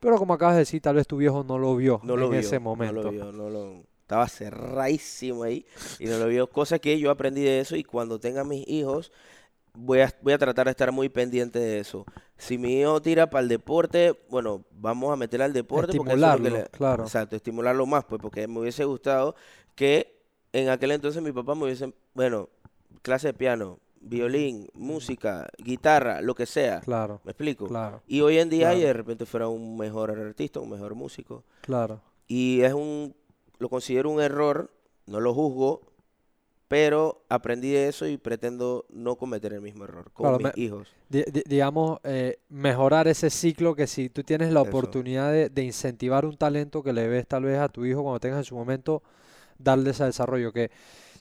[0.00, 2.30] Pero como acabas de decir, tal vez tu viejo no lo vio No en lo
[2.30, 3.02] vio, ese no momento.
[3.02, 3.82] lo vio, no lo...
[4.02, 5.66] Estaba cerradísimo ahí
[5.98, 6.46] y no lo vio.
[6.48, 9.12] Cosa que yo aprendí de eso y cuando tenga mis hijos
[9.74, 12.04] voy a, voy a tratar de estar muy pendiente de eso.
[12.36, 16.16] Si mi hijo tira para el deporte, bueno, vamos a meter al deporte porque es
[16.18, 17.02] Estimularlo, claro.
[17.04, 19.34] Exacto, estimularlo más, pues porque me hubiese gustado
[19.74, 20.20] que
[20.52, 22.48] en aquel entonces mi papá me hubiese, bueno,
[23.02, 26.80] clase de piano, violín, música, guitarra, lo que sea.
[26.80, 27.66] Claro, ¿Me explico?
[27.66, 28.86] claro, Y hoy en día y Claro.
[28.86, 31.44] de repente fuera un mejor artista, un mejor músico.
[31.62, 32.00] claro.
[32.30, 33.14] Y es un,
[33.58, 34.70] lo considero un error,
[35.06, 35.80] no lo juzgo,
[36.68, 40.52] pero aprendí de eso y pretendo no cometer el mismo error con Claro, mis me-
[40.54, 40.96] hijos.
[41.08, 44.68] Di- di- digamos, eh, mejorar ese ciclo que si tú tienes la Eso.
[44.68, 48.20] oportunidad de, de incentivar un talento que le ves tal vez a tu hijo cuando
[48.20, 49.02] tengas en su momento,
[49.58, 50.52] darle ese desarrollo.
[50.52, 50.70] Que,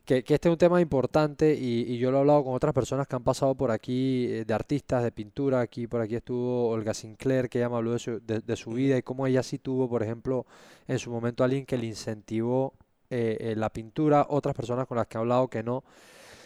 [0.06, 2.74] que, que este es un tema importante y, y yo lo he hablado con otras
[2.74, 5.62] personas que han pasado por aquí, eh, de artistas, de pintura.
[5.62, 8.72] Aquí por aquí estuvo Olga Sinclair, que ella me habló de su, de, de su
[8.72, 10.46] vida y cómo ella sí tuvo, por ejemplo,
[10.88, 12.74] en su momento alguien que le incentivó
[13.10, 14.26] eh, la pintura.
[14.30, 15.84] Otras personas con las que he hablado que no.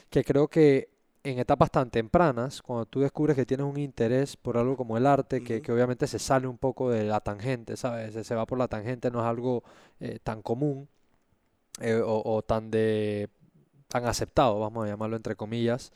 [0.09, 0.89] Que creo que
[1.23, 5.05] en etapas tan tempranas, cuando tú descubres que tienes un interés por algo como el
[5.05, 8.13] arte, que, que obviamente se sale un poco de la tangente, ¿sabes?
[8.13, 9.63] Se, se va por la tangente, no es algo
[9.99, 10.87] eh, tan común
[11.79, 13.29] eh, o, o tan de
[13.87, 15.91] tan aceptado, vamos a llamarlo entre comillas.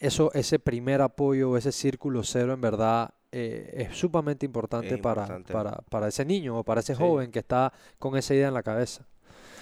[0.00, 5.26] Eso, ese primer apoyo, ese círculo cero, en verdad eh, es sumamente importante Es para,
[5.52, 7.00] para, para ese niño o para ese Sí.
[7.02, 9.06] joven que está con esa idea en la cabeza.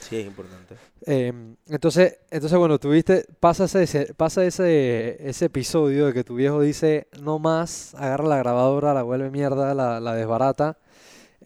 [0.08, 0.74] Sí, es importante.
[1.06, 6.60] Em, entonces, entonces, bueno, tuviste, pasa ese, pasa ese, ese episodio de que tu viejo
[6.60, 10.76] dice, no más, agarra la grabadora, la vuelve mierda, la, la desbarata.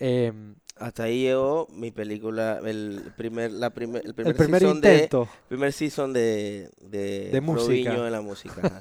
[0.01, 4.81] Em, Hasta ahí llegó mi película, el primer, la primer, el primer el primer season
[4.81, 7.95] de, intento, primer season de, de, De música.
[7.95, 8.61] En la música.
[8.65, 8.81] ajá.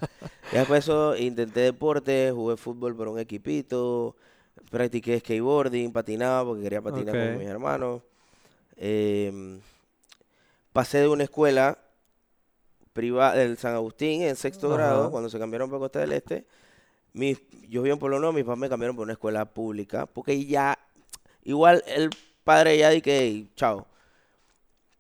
[0.51, 4.15] Y después de eso intenté deporte, jugué fútbol por un equipito,
[4.71, 8.01] practiqué skateboarding, patinaba porque quería patinar con mis hermanos.
[8.77, 9.59] Em,
[10.73, 11.77] pasé de una escuela
[12.93, 14.75] privada del San Agustín en sexto Ajá.
[14.77, 16.45] grado, cuando se cambiaron para Costa del Este.
[17.13, 20.45] Mis, yo vivo en Polo Nuevo, mis papás me cambiaron por una escuela pública, porque
[20.45, 20.77] ya,
[21.43, 22.09] igual el
[22.43, 23.87] padre ya di que, "Hey, chao.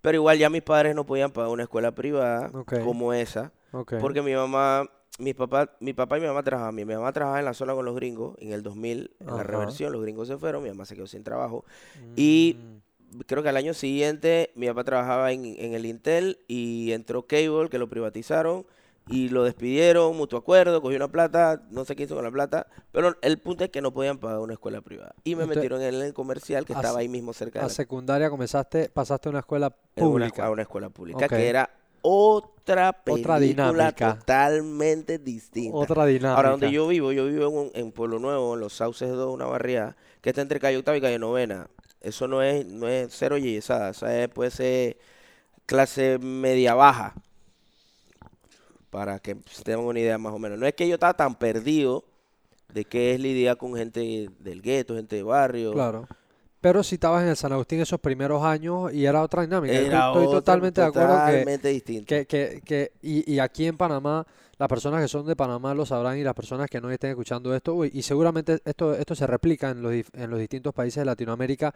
[0.01, 2.49] Pero igual ya mis padres no podían pagar una escuela privada
[2.83, 3.51] como esa,
[3.99, 6.75] porque mi mamá, mi papá, mi papá y mi mamá trabajaban.
[6.75, 9.37] Mi mamá trabajaba en la zona con los gringos en el 2000, en Ajá.
[9.37, 11.65] la reversión, los gringos se fueron, mi mamá se quedó sin trabajo.
[12.15, 12.77] y- Mm,
[13.25, 17.69] Creo que al año siguiente mi papá trabajaba en, en el Intel y entró Cable,
[17.69, 18.65] que lo privatizaron
[19.09, 22.67] y lo despidieron, mutuo acuerdo, cogió una plata, no sé qué hizo con la plata,
[22.91, 25.15] pero el punto es que no podían pagar una escuela privada.
[25.23, 27.73] Y me Entonces, metieron en el comercial que estaba ahí mismo cerca de a la
[27.73, 30.45] secundaria comenzaste, pasaste a una escuela una, pública.
[30.45, 31.69] a una escuela pública, que era
[32.01, 34.17] otra película dinámica.
[34.19, 35.77] totalmente distinta.
[35.77, 36.35] Otra dinámica.
[36.35, 39.33] Ahora, donde yo vivo, yo vivo en, un- en Pueblo Nuevo, en los Sauces 2,
[39.33, 41.69] una barriada, que está entre calle octava y calle novena.
[42.01, 44.97] Eso no es, no es cero yesada, esa es, puede ser
[45.65, 47.13] clase media baja,
[48.89, 50.57] para que tengan una idea más o menos.
[50.57, 52.05] No es que yo estaba tan perdido
[52.73, 55.73] de qué es lidiar con gente del gueto, gente de barrio.
[55.73, 56.07] Claro.
[56.61, 59.73] Pero si estabas en el San Agustín esos primeros años y era otra dinámica.
[59.73, 62.07] Era estoy otro- totalmente de acuerdo que, distinto.
[62.07, 64.25] que, que, que- y, y aquí en Panamá,
[64.59, 67.55] las personas que son de Panamá lo sabrán y las personas que no estén escuchando
[67.55, 71.05] esto, uy, y seguramente esto, esto se replica en los, en los distintos países de
[71.05, 71.73] Latinoamérica,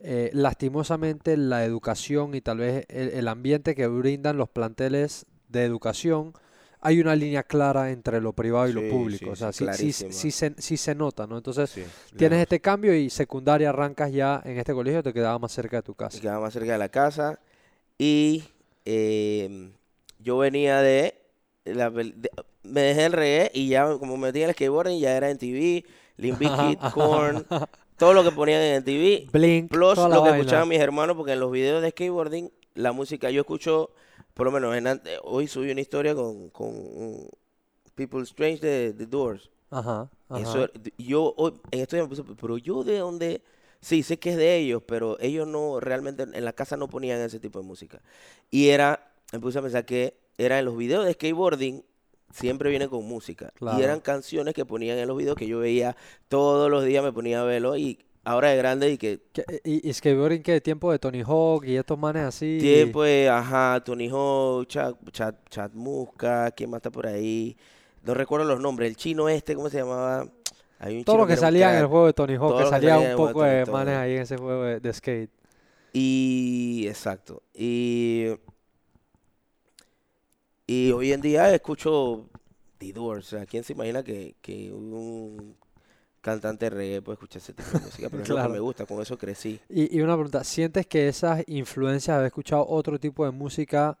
[0.00, 5.64] eh, lastimosamente la educación y tal vez el, el ambiente que brindan los planteles de
[5.64, 6.34] educación,
[6.80, 9.70] hay una línea clara entre lo privado y lo Sí, público, sí, o sea, sí,
[9.72, 11.36] sí, sí, se, sí se nota, ¿no?
[11.36, 11.78] Entonces,
[12.16, 12.42] tienes lejos.
[12.42, 15.94] este cambio y secundaria arrancas ya en este colegio, te quedaba más cerca de tu
[15.94, 16.18] casa.
[16.20, 17.40] quedaba más cerca de la casa.
[17.98, 18.44] Y
[18.84, 19.72] em,
[20.18, 21.19] yo venía de,
[21.64, 22.30] la de-
[22.62, 25.38] Me dejé el reggae y ya, como me metí en el skateboarding, ya era en
[25.38, 25.84] TV,
[26.16, 26.40] Limp
[26.94, 27.46] Korn,
[27.96, 29.28] todo lo que ponían en TV.
[29.32, 30.30] Blink, Plus lo que vaina.
[30.30, 33.90] escuchaban mis hermanos, porque en los videos de skateboarding, la música, yo escucho,
[34.34, 37.28] por lo menos en ante- hoy subí una historia con, con um,
[37.94, 39.50] People Strange de The Doors.
[39.70, 40.40] Ajá, ajá.
[40.42, 40.68] Eso,
[40.98, 43.42] yo hoy, en esto ya me puse, pero yo de dónde,
[43.80, 47.20] sí, sé que es de ellos, pero ellos no, realmente en la casa no ponían
[47.20, 48.00] ese tipo de música.
[48.50, 50.14] Y era, me puse a pensar que
[50.44, 51.84] era en los videos de skateboarding,
[52.32, 53.52] siempre viene con música.
[53.54, 53.78] Claro.
[53.78, 55.96] Y eran canciones que ponían en los videos que yo veía
[56.28, 59.88] todos los días, me ponía a verlo y ahora de grande y que ¿Qué- ¿Y,
[59.88, 60.60] y skateboarding qué?
[60.60, 62.58] ¿Tiempo de Tony Hawk y estos manes así?
[62.60, 67.56] tiempo de, ajá, Tony Hawk, Chad, Chad, Chad Muska, ¿quién más está por ahí?
[68.02, 70.26] No recuerdo los nombres, el chino este, ¿cómo se llamaba?
[70.78, 72.70] Hay un Todo lo que un salía en el juego de Tony Hawk, que que
[72.70, 75.30] salía un de poco de manes ahí en ese juego de, de skate.
[75.92, 77.42] Y exacto.
[77.52, 78.28] Y,
[80.72, 82.26] y hoy en día escucho
[82.78, 83.26] The Doors.
[83.32, 85.56] O sea, ¿quién se imagina que, que un
[86.20, 88.52] cantante de reggae puede escuchar ese tipo de música, pero es lo que Claro.
[88.52, 89.58] me gusta, con eso crecí.
[89.68, 93.98] Y, y una pregunta, ¿sientes que esas influencias haber escuchado otro tipo de música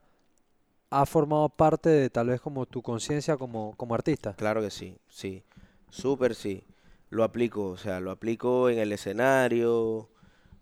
[0.90, 4.34] ha formado parte de tal vez como tu conciencia como, como artista?
[4.34, 5.42] Claro que sí, sí,
[5.88, 6.62] súper sí.
[7.08, 10.08] Lo aplico, o sea, lo aplico en el escenario,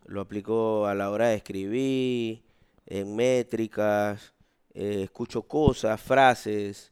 [0.07, 2.43] lo aplico a la hora de escribir,
[2.87, 4.33] en métricas,
[4.75, 6.91] eh, escucho cosas, frases,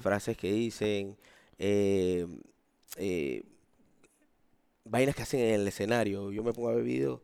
[0.00, 1.16] frases que dicen,
[1.58, 2.26] eh,
[2.96, 3.42] eh,
[4.84, 6.32] vainas que hacen en el escenario.
[6.32, 7.20] Yo me pongo a ver videos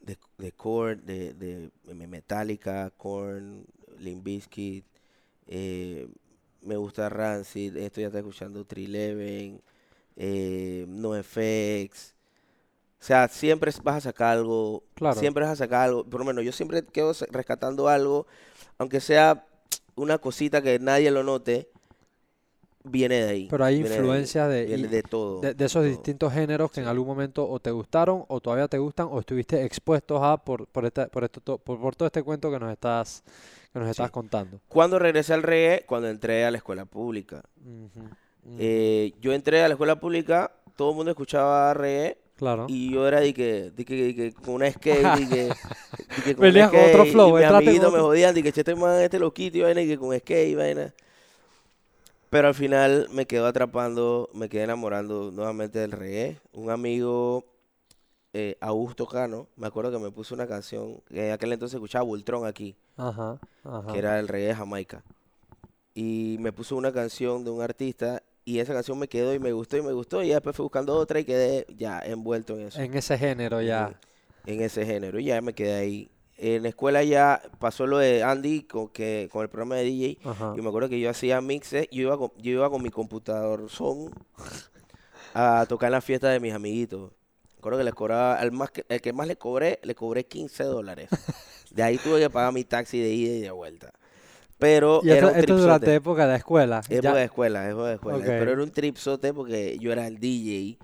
[0.00, 1.70] de, de Korn, de, de
[2.06, 3.66] Metallica, Korn,
[3.98, 4.84] Limp Bizkit,
[6.66, 9.62] me gusta Rancid, esto ya está escuchando 311,
[10.16, 12.15] eh, NoFX.
[13.00, 15.18] O sea, siempre vas a sacar algo, Claro.
[15.20, 18.26] siempre vas a sacar algo, por lo menos yo siempre quedo rescatando algo,
[18.78, 19.46] aunque sea
[19.94, 21.68] una cosita que nadie lo note,
[22.84, 23.46] viene de ahí.
[23.50, 25.40] Pero hay de- influencias de, y- de todo.
[25.40, 25.90] de, de esos todo.
[25.90, 29.64] distintos géneros que en algún momento o te gustaron o todavía te gustan o estuviste
[29.64, 32.72] expuestos a por, por, esta- por, esto, to- por, por todo este cuento que nos
[32.72, 33.22] estás,
[33.72, 34.12] que nos estás Sí.
[34.12, 34.60] contando.
[34.68, 37.42] Cuando regresé al reggae, cuando entré a la escuela pública.
[38.58, 42.66] Eh, yo entré a la escuela pública, todo el mundo escuchaba reggae Claro.
[42.68, 45.36] y yo era de que, de que, de que con una skate, de que,
[46.16, 48.74] de que con con otro flow, y mis amiguitos me jodían, de que "Che, este
[48.74, 50.92] man, este loquito y vaina, y que con skate y vaina.
[52.28, 56.38] Pero al final me quedó atrapando, me quedé enamorando nuevamente del reggae.
[56.52, 57.44] Un amigo,
[58.34, 62.04] eh, Augusto Cano, me acuerdo que me puso una canción, que en aquel entonces escuchaba
[62.04, 63.92] Bultrón aquí, Ajá, ajá.
[63.92, 65.02] que era el reggae de Jamaica.
[65.94, 69.50] Y me puso una canción de un artista y esa canción me quedó y me
[69.52, 72.68] gustó y me gustó y ya después fui buscando otra y quedé ya envuelto en
[72.68, 73.98] eso, En ese género ya.
[74.46, 76.10] En ese género y ya me quedé ahí.
[76.38, 80.18] En la escuela ya pasó lo de Andy con, que, con el programa de DJ
[80.22, 80.54] Ajá.
[80.56, 83.68] y me acuerdo que yo hacía mixes, yo iba con, yo iba con mi computador
[83.68, 84.12] son
[85.34, 87.10] a tocar en la fiesta de mis amiguitos.
[87.54, 90.24] Me acuerdo que les cobraba, al más que, el que más le cobré, le cobré
[90.24, 91.08] 15 dólares.
[91.70, 93.92] De ahí tuve que pagar mi taxi de ida y de vuelta.
[94.58, 96.78] Pero Y era esto, un esto es durante época de escuela.
[96.88, 98.18] Época ya- de escuela, época de escuela.
[98.24, 100.78] Pero era un tripsote porque yo era el DJ.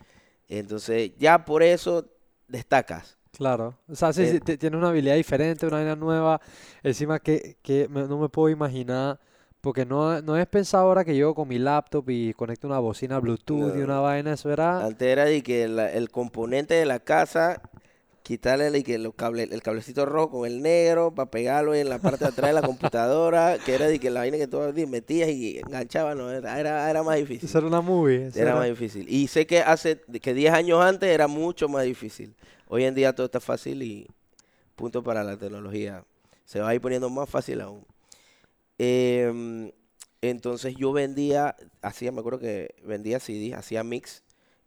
[0.48, 2.06] Entonces, ya por eso
[2.48, 3.16] destacas.
[3.35, 6.38] Claro, o sea, sí, Eh, sí, ti- tiene una habilidad diferente, una vaina nueva,
[6.82, 9.18] encima que, que me- no me puedo imaginar,
[9.62, 13.18] porque no, no es pensado ahora que yo con mi laptop y conecto una bocina
[13.20, 17.00] Bluetooth y una vaina, eso era, Antes era de que la- el componente de la
[17.00, 17.62] casa,
[18.22, 22.24] quitarle el, los cable, el cablecito rojo con el negro para pegarlo en la parte
[22.24, 24.58] de atrás de la computadora, que era de que la vaina que tú
[24.88, 27.48] metías y enganchabas, no, era, era, era más difícil.
[27.48, 29.06] eso era una movie, Era era- más difícil.
[29.08, 32.35] Y sé que hace que 10 años antes era mucho más difícil.
[32.68, 34.06] Hoy en día todo está fácil y
[34.76, 36.04] punto para la tecnología.
[36.44, 37.85] Se va a ir poniendo más fácil aún.
[38.78, 39.70] Em,
[40.20, 44.22] entonces yo vendía, hacía, me acuerdo que vendía CDs, hacía mix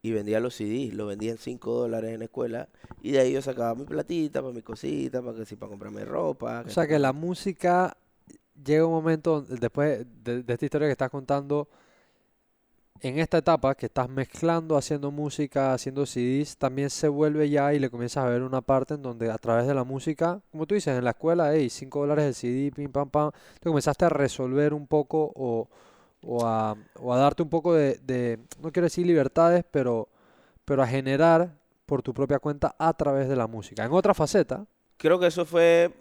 [0.05, 0.93] y vendía los CDs.
[0.93, 2.69] Los vendía en 5 dólares en la escuela
[3.01, 6.05] y de ahí yo sacaba mi platita para mi cosita, para que sí, para comprarme
[6.05, 6.63] ropa.
[6.65, 7.97] O sea que la música
[8.63, 11.67] llega un momento, después de, de esta historia que estás contando,
[13.01, 17.79] en esta etapa que estás mezclando, haciendo música, haciendo CDs, también se vuelve ya y
[17.79, 20.75] le comienzas a ver una parte en donde a través de la música, como tú
[20.75, 24.09] dices, en la escuela, hey, 5 dólares el CD, pim, pam, pam, te comenzaste a
[24.09, 25.67] resolver un poco o,
[26.25, 30.09] o a, o a darte un poco de, no quiero decir libertades, pero,
[30.65, 33.85] pero a generar por tu propia cuenta a través de la música.
[33.85, 34.65] En otra faceta,
[34.97, 35.93] creo que eso fue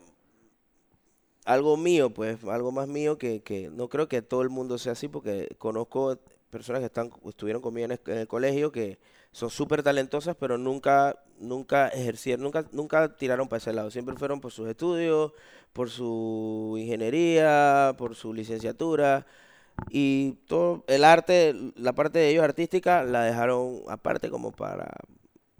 [1.44, 4.92] algo mío, pues, algo más mío que, que no creo que todo el mundo sea
[4.92, 6.18] así, porque conozco
[6.50, 8.98] personas que están, estuvieron conmigo en el, en el colegio que
[9.32, 13.90] son súper talentosas, pero nunca, nunca ejercieron, nunca, nunca tiraron para ese lado.
[13.90, 15.32] Siempre fueron por sus estudios,
[15.72, 19.26] por su ingeniería, por su licenciatura.
[19.90, 24.90] Y todo el arte, la parte de ellos artística, la dejaron aparte como para...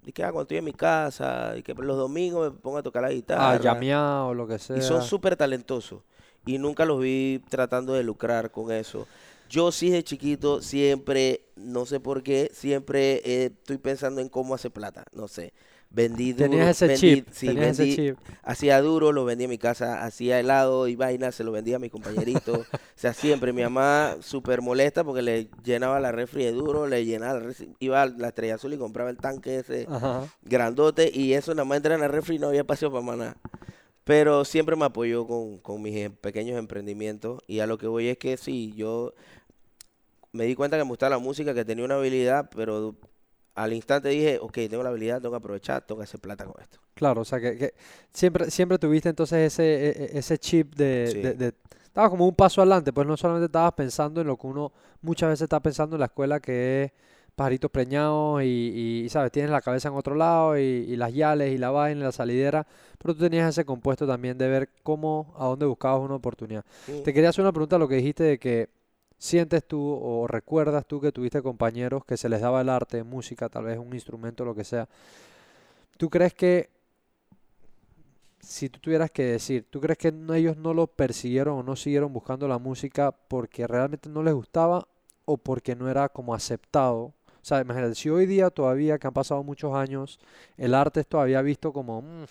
[0.05, 2.83] Y que ah, cuando estoy en mi casa, y que los domingos me pongo a
[2.83, 3.59] tocar la a guitarra.
[3.59, 4.77] llamear o lo que sea.
[4.77, 6.03] Y son súper talentosos.
[6.45, 9.07] Y nunca los vi tratando de lucrar con eso.
[9.49, 14.53] Yo sí de chiquito siempre, no sé por qué, siempre eh, estoy pensando en cómo
[14.53, 15.05] hacer plata.
[15.11, 15.53] No sé.
[15.89, 18.17] Vendí duro, Tenías ese vendí- chip, sí, tenías ese chip.
[18.43, 21.79] Hacía duro, lo vendía en mi casa, hacía helado y vaina, se lo vendía a
[21.79, 22.59] mis compañeritos.
[22.73, 27.05] o sea, siempre mi mamá súper molesta porque le llenaba la refri de duro, le
[27.05, 30.27] llenaba la refri, iba a la estrella azul y compraba el tanque ese Ajá.
[30.43, 33.37] grandote y eso nada más entra en la refri y no había espacio para maná.
[34.03, 38.09] Pero siempre me apoyó con, con mis em- pequeños emprendimientos y a lo que voy
[38.09, 39.13] es que sí, yo
[40.33, 42.95] me di cuenta que me gustaba la música, que tenía una habilidad, pero
[43.55, 46.61] al instante dije, ok, tengo la habilidad, tengo que aprovechar, tengo que hacer plata con
[46.61, 46.77] esto.
[46.93, 47.73] Claro, o sea que, que
[48.13, 51.21] siempre, siempre tuviste entonces ese, e- e- ese chip de, Sí.
[51.21, 51.53] de, de-
[51.85, 55.29] Estabas como un paso adelante, pues no solamente estabas pensando en lo que uno muchas
[55.29, 56.91] veces está pensando en la escuela, que es
[57.35, 59.31] pajaritos preñados y, y, ¿sabes?
[59.31, 62.11] Tienes la cabeza en otro lado y, y las yales y la vaina y la
[62.11, 66.65] salidera, pero tú tenías ese compuesto también de ver cómo, a dónde buscabas una oportunidad.
[66.87, 67.03] Mm.
[67.03, 68.67] Te quería hacer una pregunta, lo que dijiste de que
[69.17, 73.49] sientes tú o recuerdas tú que tuviste compañeros que se les daba el arte, música,
[73.49, 74.87] tal vez un instrumento, lo que sea.
[75.97, 76.69] ¿Tú crees que,
[78.39, 82.13] si tú tuvieras que decir, ¿tú crees que ellos no lo persiguieron o no siguieron
[82.13, 84.87] buscando la música porque realmente no les gustaba
[85.25, 87.13] o porque no era como aceptado?
[87.41, 90.19] O sea, imagínate, si hoy día todavía, que han pasado muchos años,
[90.57, 92.25] el arte es todavía visto como mm,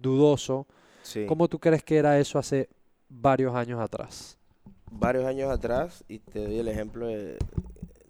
[0.00, 0.66] dudoso,
[1.02, 1.24] Sí.
[1.26, 2.68] ¿cómo tú crees que era eso hace
[3.08, 4.37] varios años atrás?
[4.90, 7.38] Varios años atrás, y te doy el ejemplo de,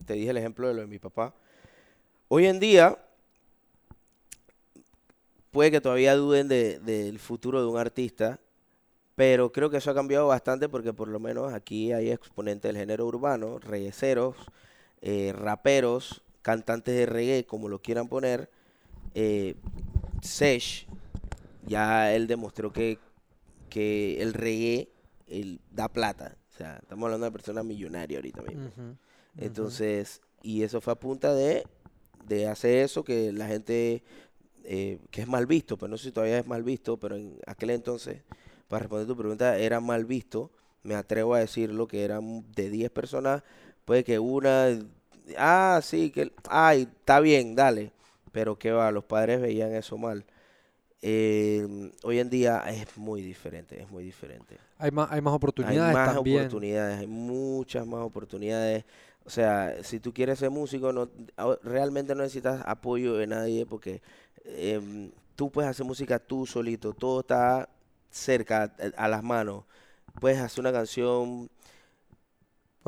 [0.07, 1.35] te dije el ejemplo de lo de mi papá.
[2.29, 2.99] Hoy en día,
[5.51, 8.39] puede que todavía duden de- del futuro de un artista,
[9.17, 12.77] pero creo que eso ha cambiado bastante porque por lo menos aquí hay exponentes del
[12.77, 14.37] género urbano, regueceros,
[15.03, 18.49] eh, raperos, cantantes de reggae, como lo quieran poner.
[19.15, 19.55] Eh,
[20.23, 20.87] Sesh,
[21.67, 22.99] ya él demostró que,
[23.71, 24.89] que el reggae
[25.73, 26.37] da plata.
[26.59, 28.97] O sea, estamos hablando de una persona millonaria ahorita mismo.
[29.37, 31.65] Entonces, y eso fue a punta de,
[32.27, 34.03] de hacer eso que la gente,
[34.65, 37.39] eh, que es mal visto, pero no sé si todavía es mal visto, pero en
[37.47, 38.23] aquel entonces,
[38.67, 40.51] para responder tu pregunta, era mal visto.
[40.83, 43.45] Me atrevo a decirlo que eran de 10 personas,
[43.85, 44.67] puede que una,
[45.37, 47.93] ah, sí, que, ay, está bien, dale.
[48.33, 50.25] Pero qué va, los padres veían eso mal.
[51.01, 54.59] Eh, hoy en día es muy diferente, es muy diferente.
[54.79, 56.41] Hay más, hay más Hay oportunidades más también.
[56.41, 58.85] oportunidades, hay muchas más oportunidades.
[59.25, 61.09] O sea, si tú quieres ser músico, no,
[61.63, 64.01] realmente no necesitas apoyo de nadie porque
[64.45, 67.69] em, tú puedes hacer música tú solito, todo está
[68.11, 69.65] cerca, a, a las manos.
[70.21, 71.49] Puedes hacer una canción,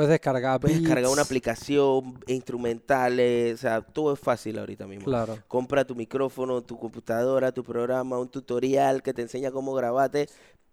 [0.00, 5.04] Puedes descargar puedes cargar una aplicación, instrumentales, o sea, todo es fácil ahorita mismo.
[5.04, 5.36] Claro.
[5.46, 10.26] Compra tu micrófono, tu computadora, tu programa, un tutorial que te enseña cómo grabarte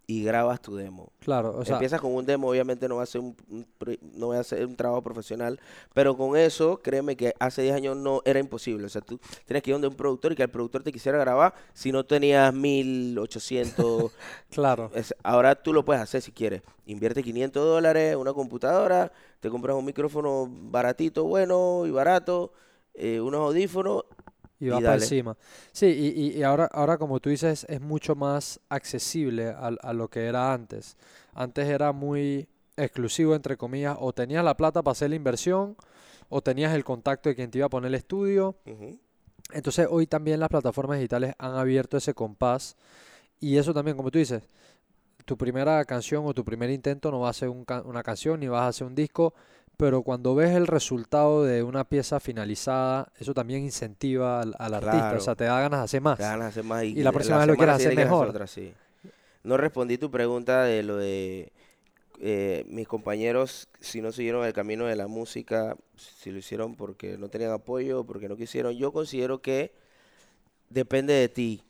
[0.09, 1.11] y grabas tu demo.
[1.19, 3.35] Claro, o sea, Empiezas con un demo, obviamente no va a ser un,
[4.13, 5.59] no va a ser un trabajo profesional,
[5.93, 8.85] pero con eso, créeme que hace 10 años no era imposible.
[8.85, 11.17] O sea, tú tienes que ir donde un productor y que el productor te quisiera
[11.17, 14.11] grabar si no tenías 1800.
[14.49, 16.61] claro, es- ahora tú lo puedes hacer si quieres.
[16.85, 22.53] Invierte 500 dólares, una computadora, te compras un micrófono baratito, bueno y barato,
[22.93, 24.05] eh, unos audífonos.
[24.59, 25.37] Y va y para encima.
[25.71, 30.09] Sí, y, y- ahora, ahora como tú dices, es mucho más accesible a, a lo
[30.09, 30.97] que era antes.
[31.33, 35.75] Antes era muy exclusivo, entre comillas, o tenías la plata para hacer la inversión,
[36.29, 38.55] o tenías el contacto de quien te iba a poner el estudio.
[39.53, 42.75] Entonces hoy también las plataformas digitales han abierto ese compás
[43.41, 44.43] y eso también, como tú dices,
[45.25, 48.39] tu primera canción o tu primer intento no va a ser un ca- una canción
[48.39, 49.33] ni vas a hacer un disco,
[49.77, 55.13] pero cuando ves el resultado de una pieza finalizada, eso también incentiva al, al artista,
[55.15, 56.17] o sea, te da ganas de hacer más.
[56.17, 58.29] Te ganas de hacer más y, Y la próxima vez lo quieres hacer mejor.
[58.29, 58.73] otra, sí.
[59.43, 61.53] No respondí tu pregunta de lo de
[62.19, 67.17] eh, mis compañeros, si no siguieron el camino de la música, si lo hicieron porque
[67.17, 68.73] no tenían apoyo, porque no quisieron.
[68.73, 69.71] Yo considero que
[70.69, 71.63] depende de ti.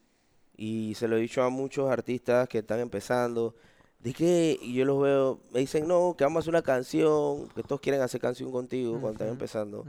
[0.56, 3.56] Y se lo he dicho a muchos artistas que están empezando.
[4.04, 7.62] Que y yo los veo, me dicen, no, que vamos a hacer una canción, que
[7.64, 9.34] todos quieren hacer canción contigo cuando están Ujú.
[9.34, 9.86] empezando.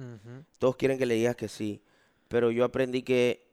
[0.59, 1.81] Todos quieren que le digas que sí.
[2.27, 3.47] Pero yo aprendí que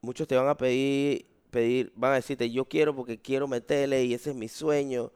[0.00, 4.14] muchos te van a pedir, pedir, van a decirte, yo quiero porque quiero meterle y
[4.14, 5.12] ese es mi sueño.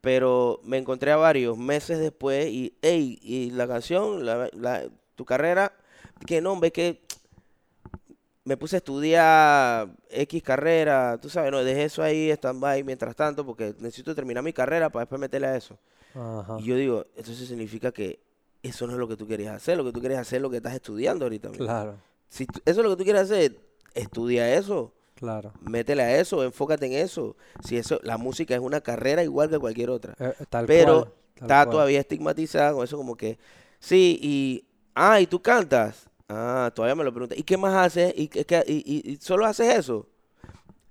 [0.00, 5.24] Pero me encontré a varios meses después y, hey, y la canción, la, la- tu
[5.24, 5.72] carrera,
[6.26, 7.00] que no, ve que
[8.46, 13.44] me puse a estudiar X carrera, tú sabes, no, dejé eso ahí, stand-by mientras tanto,
[13.44, 15.76] porque necesito terminar mi carrera para después meterle a eso.
[16.14, 18.20] Ajá, Y yo digo, entonces significa que
[18.62, 20.50] eso no es lo que tú querías hacer, lo que tú quieres hacer es lo
[20.50, 21.66] que estás estudiando ahorita mismo.
[21.66, 21.96] Claro,
[22.28, 23.58] Si tú- eso es lo que tú quieres hacer,
[23.94, 25.52] estudia eso, claro.
[25.60, 27.36] métele a eso, enfócate en eso.
[27.64, 30.14] Si eso, la música es una carrera igual que cualquier otra.
[30.18, 31.70] Eh, tal Pero cual, tal Está cual.
[31.70, 33.38] todavía estigmatizada con eso como que,
[33.80, 36.08] sí, y, ah, y tú cantas.
[36.28, 37.38] Ah, todavía me lo preguntan.
[37.38, 38.12] ¿Y qué más haces?
[38.16, 40.06] ¿Y, qué- qué- y, y- y solo haces eso?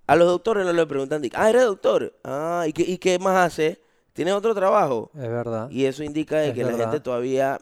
[0.08, 2.14] A los doctores no le preguntan, di, ah, eres doctor.
[2.24, 3.80] Ah, ¿y qué, y qué más haces?
[4.14, 5.12] ¿Tienes otro trabajo?
[5.14, 5.70] Es verdad.
[5.70, 7.60] Y eso indica de Es que la gente todavía,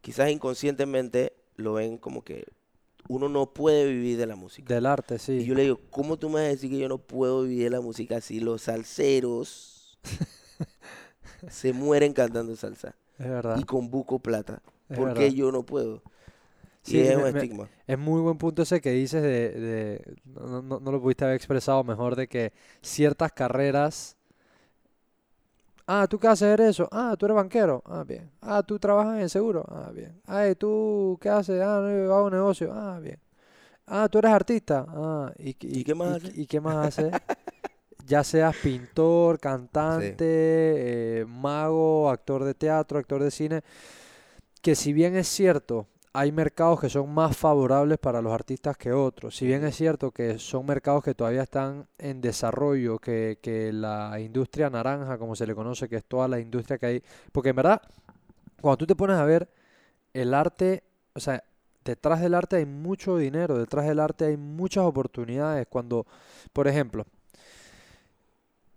[0.00, 2.46] quizás inconscientemente, lo ven como que
[3.08, 4.72] uno no puede vivir de la música.
[4.72, 5.32] Del arte, sí.
[5.32, 7.64] Y yo le digo, ¿cómo tú me vas a decir que yo no puedo vivir
[7.64, 9.98] de la música si los salseros
[11.48, 13.58] se mueren cantando salsa Es verdad.
[13.58, 14.62] y con buco plata?
[14.88, 15.22] Es ¿Por verdad.
[15.22, 16.02] qué yo no puedo?
[16.86, 17.70] Y Sí, es un me- estigma.
[17.86, 21.36] Es muy buen punto ese que dices de, de- no, no- no lo pudiste haber
[21.36, 22.52] expresado mejor, de que
[22.82, 24.16] ciertas carreras
[25.86, 26.88] Ah, ¿tú qué haces eso?
[26.92, 27.82] Ah, tú eres banquero.
[27.84, 28.30] Ah, bien.
[28.40, 29.64] Ah, ¿tú trabajas en seguro?
[29.68, 30.20] Ah, bien.
[30.26, 31.60] Ay, ¿tú qué haces?
[31.60, 32.72] Ah, no, yo hago negocio.
[32.72, 33.18] Ah, bien.
[33.86, 34.86] Ah, ¿tú eres artista?
[34.88, 36.38] Ah, ¿y, ¿Y qué más y- haces?
[36.42, 37.16] y qué más haces?
[38.06, 40.24] ya seas pintor, cantante,
[41.22, 43.62] eh, mago, actor de teatro, actor de cine,
[44.62, 48.92] que si bien es cierto, hay mercados que son más favorables para los artistas que
[48.92, 53.72] otros, si bien es cierto que son mercados que todavía están en desarrollo, que, que
[53.72, 57.50] la industria naranja, como se le conoce, que es toda la industria que hay, porque
[57.50, 57.80] en verdad,
[58.60, 59.48] cuando tú te pones a ver
[60.12, 60.82] el arte,
[61.14, 61.44] o sea,
[61.84, 66.06] detrás del arte hay mucho dinero, detrás del arte hay muchas oportunidades, cuando,
[66.52, 67.06] por ejemplo,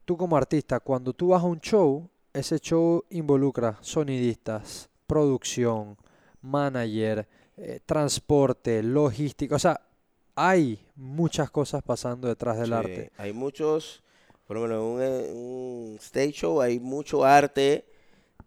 [0.05, 5.97] tú como artista, cuando tú vas a un show, ese show involucra sonidistas, producción,
[6.43, 7.27] manager,
[7.57, 9.81] eh, transporte, logística, o sea,
[10.35, 13.11] hay muchas cosas pasando detrás del Sí, arte.
[13.17, 14.03] Hay muchos,
[14.47, 17.85] por lo menos en un, un stage show hay mucho arte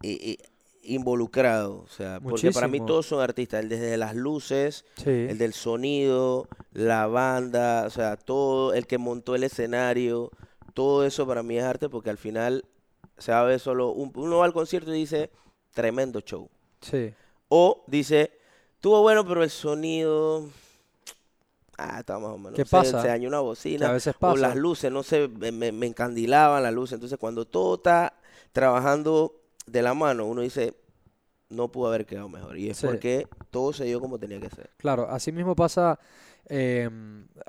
[0.03, 0.39] i-
[0.83, 1.81] involucrado.
[1.85, 5.53] O sea, porque para mí todos son artistas, el desde las luces, Sí, el del
[5.53, 10.31] sonido, la banda, o sea, todo, el que montó el escenario,
[10.75, 12.65] todo eso para mí es arte porque al final
[13.19, 15.31] se ver solo, un- uno va al concierto y dice,
[15.73, 16.49] tremendo show.
[16.81, 17.13] sí,
[17.49, 18.33] O dice,
[18.75, 20.49] estuvo bueno, pero el sonido,
[21.79, 22.55] ah, está más o menos.
[22.55, 23.03] ¿Qué se, pasa?
[23.03, 23.93] se dañó una que a bocina.
[23.93, 24.41] veces O pasa.
[24.41, 26.95] las luces, no sé, me, encandilaban las luces.
[26.95, 28.15] Entonces, cuando todo está
[28.53, 29.35] trabajando
[29.67, 30.75] de la mano, uno dice,
[31.49, 32.59] no pudo haber quedado mejor.
[32.59, 32.87] Y es Sí.
[32.87, 34.71] porque todo se dio como tenía que ser.
[34.79, 35.99] Claro, así mismo pasa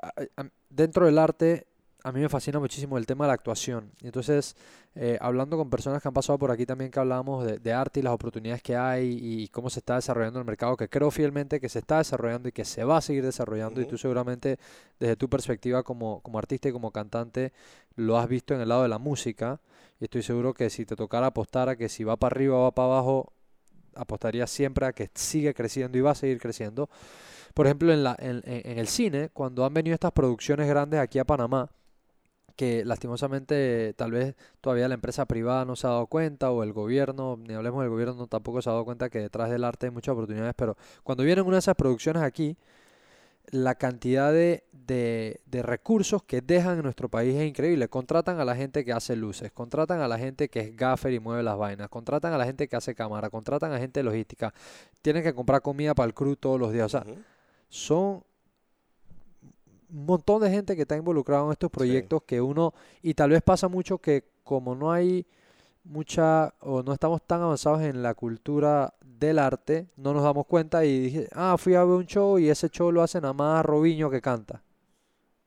[0.02, 1.66] a- dentro del arte.
[2.08, 3.92] A mí me fascina muchísimo el tema de la actuación.
[4.00, 4.56] Entonces,
[4.94, 8.00] eh, hablando con personas que han pasado por aquí también, que hablábamos de, de arte
[8.00, 11.60] y las oportunidades que hay y cómo se está desarrollando el mercado, que creo fielmente
[11.60, 13.82] que se está desarrollando y que se va a seguir desarrollando.
[13.82, 14.58] Y tú seguramente,
[14.98, 17.52] desde tu perspectiva como, como artista y como cantante,
[17.94, 19.60] lo has visto en el lado de la música.
[20.00, 22.62] Y estoy seguro que si te tocara apostar a que si va para arriba o
[22.62, 23.34] va para abajo,
[23.94, 26.88] apostaría siempre a que sigue creciendo y va a seguir creciendo.
[27.52, 31.24] Por ejemplo, en, la, en el cine, cuando han venido estas producciones grandes aquí a
[31.24, 31.68] Panamá,
[32.58, 36.72] que lastimosamente tal vez todavía la empresa privada no se ha dado cuenta o el
[36.72, 39.92] gobierno, ni hablemos del gobierno, tampoco se ha dado cuenta que detrás del arte hay
[39.92, 42.56] muchas oportunidades, pero cuando vienen una de esas producciones aquí,
[43.50, 47.88] la cantidad de, de, de recursos que dejan en nuestro país es increíble.
[47.88, 51.20] Contratan a la gente que hace luces, contratan a la gente que es gaffer y
[51.20, 54.52] mueve las vainas, contratan a la gente que hace cámara, contratan a gente de logística,
[55.00, 56.86] tienen que comprar comida para el crew todos los días.
[56.86, 57.04] O sea,
[57.68, 58.24] son
[59.90, 63.42] un montón de gente que está involucrado en estos proyectos que uno, y tal vez
[63.42, 65.26] pasa mucho que como no hay
[65.84, 70.84] mucha, o no estamos tan avanzados en la cultura del arte, no nos damos cuenta
[70.84, 73.64] y dije, ah, fui a ver un show y ese show lo hace nada más
[73.64, 74.62] Robiño que canta.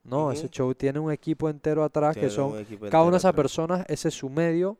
[0.04, 3.34] No, ese show tiene un equipo entero atrás que son, un cada una de esas
[3.34, 4.78] personas, ese es su medio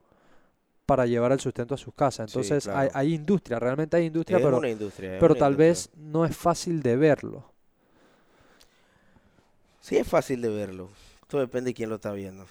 [0.88, 2.32] para llevar el sustento a sus casas.
[2.32, 2.92] Entonces hay, claro.
[2.96, 5.18] hay industria, realmente hay industria, Es pero, industria.
[5.20, 5.68] pero tal industria.
[5.68, 7.51] vez no es fácil de verlo.
[9.82, 10.90] Sí, es fácil de verlo.
[11.28, 12.46] Todo depende de quién lo está viendo.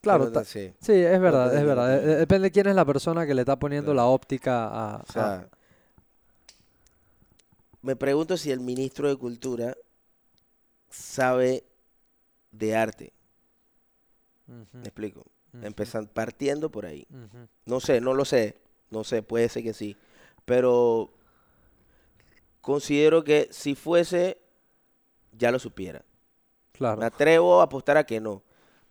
[0.00, 0.72] Claro, ta- sí.
[0.80, 1.88] sí, es verdad, es verdad.
[2.00, 2.16] de- vea.
[2.16, 4.06] Depende de quién es la persona que le está poniendo Claro.
[4.08, 4.96] la óptica a...
[5.08, 5.48] O sea,
[7.82, 9.76] me pregunto si el ministro de Cultura
[10.90, 11.64] sabe
[12.50, 13.12] de arte.
[14.46, 15.24] Me explico.
[15.62, 17.06] Empezando, partiendo por ahí.
[17.64, 18.56] No sé, no lo sé.
[18.90, 19.96] No sé, puede ser que sí.
[20.44, 21.12] Pero
[22.60, 24.38] considero que si fuese,
[25.32, 26.04] ya lo supiera.
[26.72, 28.42] Claro, Me atrevo a apostar a que no.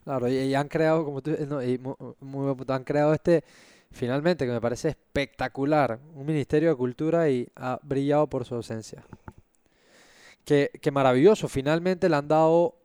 [0.03, 3.43] claro, y, y han creado, como tú, no, y mu- muy han creado este,
[3.91, 9.03] finalmente, que me parece espectacular, un Ministerio de Cultura y ha brillado por su ausencia.
[10.45, 12.75] Que, que maravilloso, finalmente le han dado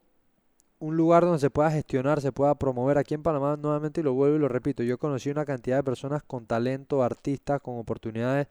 [0.79, 2.97] un lugar donde se pueda gestionar, se pueda promover.
[2.97, 5.83] Aquí en Panamá, nuevamente, y lo vuelvo y lo repito, yo conocí una cantidad de
[5.83, 8.47] personas con talento, artistas, con oportunidades,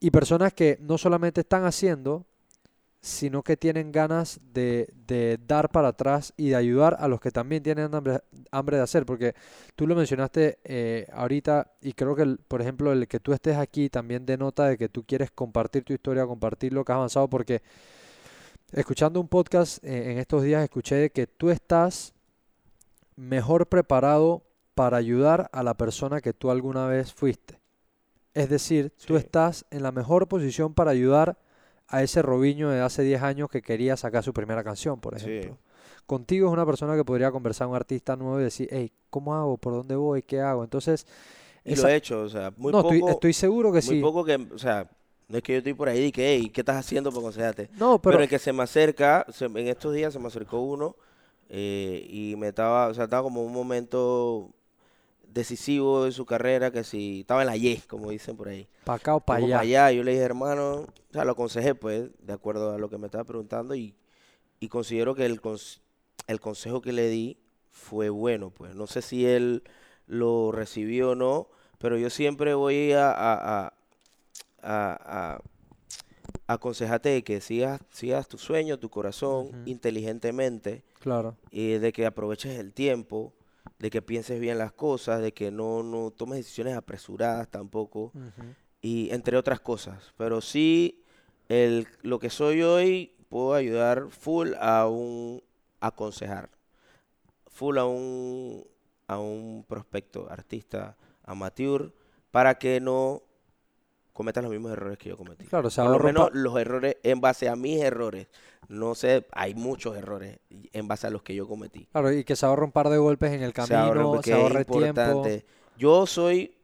[0.00, 2.24] y personas que no solamente están haciendo,
[3.08, 7.30] sino que tienen ganas de, de dar para atrás y de ayudar a los que
[7.30, 9.06] también tienen hambre, hambre de hacer.
[9.06, 9.34] Porque
[9.76, 13.56] tú lo mencionaste eh, ahorita y creo que, el- por ejemplo, el que tú estés
[13.56, 17.28] aquí también denota de que tú quieres compartir tu historia, compartir lo que has avanzado,
[17.28, 17.62] porque
[18.72, 22.12] escuchando un podcast eh, en estos días escuché de que tú estás
[23.16, 24.44] mejor preparado
[24.74, 27.58] para ayudar a la persona que tú alguna vez fuiste.
[28.34, 31.38] Es decir, tú estás en la mejor posición para ayudar
[31.88, 35.24] a ese Robiño de hace 10 años que quería sacar su primera canción, por Sí.
[35.30, 35.58] ejemplo.
[36.06, 39.56] Contigo es una persona que podría conversar un artista nuevo y decir, hey, ¿cómo hago?
[39.58, 40.22] ¿Por dónde voy?
[40.22, 40.64] ¿Qué hago?
[40.64, 41.06] Entonces,
[41.64, 43.96] Y esa- lo he hecho, o sea, muy no, poco, estoy, estoy seguro que muy
[43.96, 44.00] sí.
[44.00, 44.88] poco que, o sea,
[45.28, 47.68] no es que yo estoy por ahí y que, hey, ¿qué estás haciendo para aconsejarte?
[47.78, 50.60] No, Pero, pero, el que se me acerca, se- en estos días se me acercó
[50.60, 50.96] uno
[51.50, 54.50] eh, y me estaba, o sea, estaba como un momento
[55.32, 58.68] decisivo en su carrera, que si estaba en la Y, como dicen por ahí.
[58.84, 59.56] Pa' acá o pa' Como allá.
[59.56, 59.92] pa' allá.
[59.92, 63.06] Yo le dije, hermano, o sea, lo aconsejé, pues, de acuerdo a lo que me
[63.06, 63.94] estaba preguntando, y,
[64.60, 65.80] y considero que el, cons-
[66.26, 67.38] el consejo que le di
[67.70, 68.74] fue bueno, pues.
[68.74, 69.62] No sé si él
[70.06, 71.48] lo recibió o no,
[71.78, 73.72] pero yo siempre voy a, a, a,
[74.62, 75.34] a-
[76.46, 81.36] a aconsejarte de que sigas, sigas tu sueño, tu corazón, inteligentemente, Claro.
[81.50, 83.32] y de que aproveches el tiempo,
[83.78, 88.12] de que pienses bien las cosas, de que no, no tomes decisiones apresuradas tampoco
[88.80, 90.12] y entre otras cosas.
[90.16, 91.04] Pero sí,
[91.48, 95.42] el, lo que soy hoy, puedo ayudar full a un
[95.80, 96.50] aconsejar,
[97.46, 98.64] full a un,
[99.06, 101.92] a un prospecto, artista, amateur,
[102.30, 103.22] para que no
[104.18, 105.46] cometas los mismos errores que yo cometí.
[105.46, 108.26] Claro, se Por lo menos los errores en base a mis errores.
[108.68, 111.86] No sé, hay muchos errores en base a los que yo cometí.
[111.86, 114.36] Claro, y que se ahorra un par de golpes en el Se camino, se es
[114.36, 115.24] ahorra tiempo.
[115.78, 116.54] Yo soy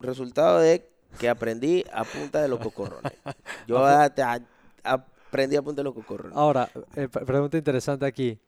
[0.00, 0.88] resultado de
[1.18, 3.12] que aprendí a punta de los cocorrones.
[3.66, 4.40] Yo a- a-
[4.84, 6.36] aprendí a punta de los cocorrones.
[6.36, 8.38] Ahora, eh, pre- pregunta interesante aquí.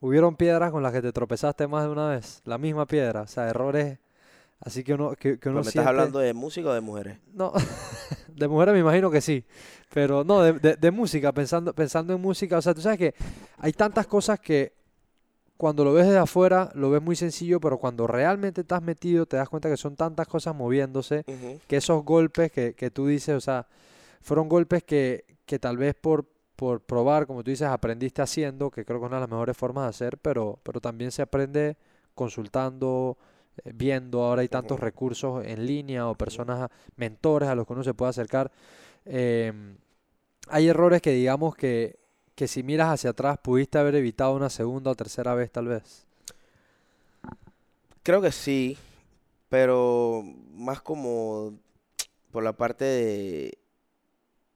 [0.00, 2.40] ¿Hubieron piedras con las que te tropezaste más de una vez?
[2.44, 3.98] La misma piedra, o sea, errores
[4.64, 7.18] así que uno, que, que uno ¿Me estás hablando de música o de mujeres?
[7.34, 7.52] No,
[8.34, 9.44] de mujeres me imagino que sí,
[9.92, 13.14] pero no, de, de- de música, pensando, pensando en música, o sea, tú sabes que
[13.58, 14.72] hay tantas cosas que
[15.56, 19.36] cuando lo ves desde afuera lo ves muy sencillo, pero cuando realmente estás metido te
[19.36, 21.24] das cuenta que son tantas cosas moviéndose,
[21.68, 23.66] que esos golpes que, que tú dices, o sea,
[24.22, 28.84] fueron golpes que, que tal vez por, por probar, como tú dices, aprendiste haciendo, que
[28.84, 31.76] creo que es una de las mejores formas de hacer, pero, pero también se aprende
[32.14, 33.16] consultando,
[33.64, 37.94] viendo, ahora hay tantos recursos en línea o personas, mentores a los que uno se
[37.94, 38.50] puede acercar.
[39.04, 39.76] Em,
[40.48, 41.98] hay errores que digamos que,
[42.34, 46.06] que si miras hacia atrás pudiste haber evitado una segunda o tercera vez tal vez.
[48.02, 48.76] Creo que sí,
[49.48, 50.22] pero
[50.52, 51.54] más como
[52.32, 53.58] por la parte de,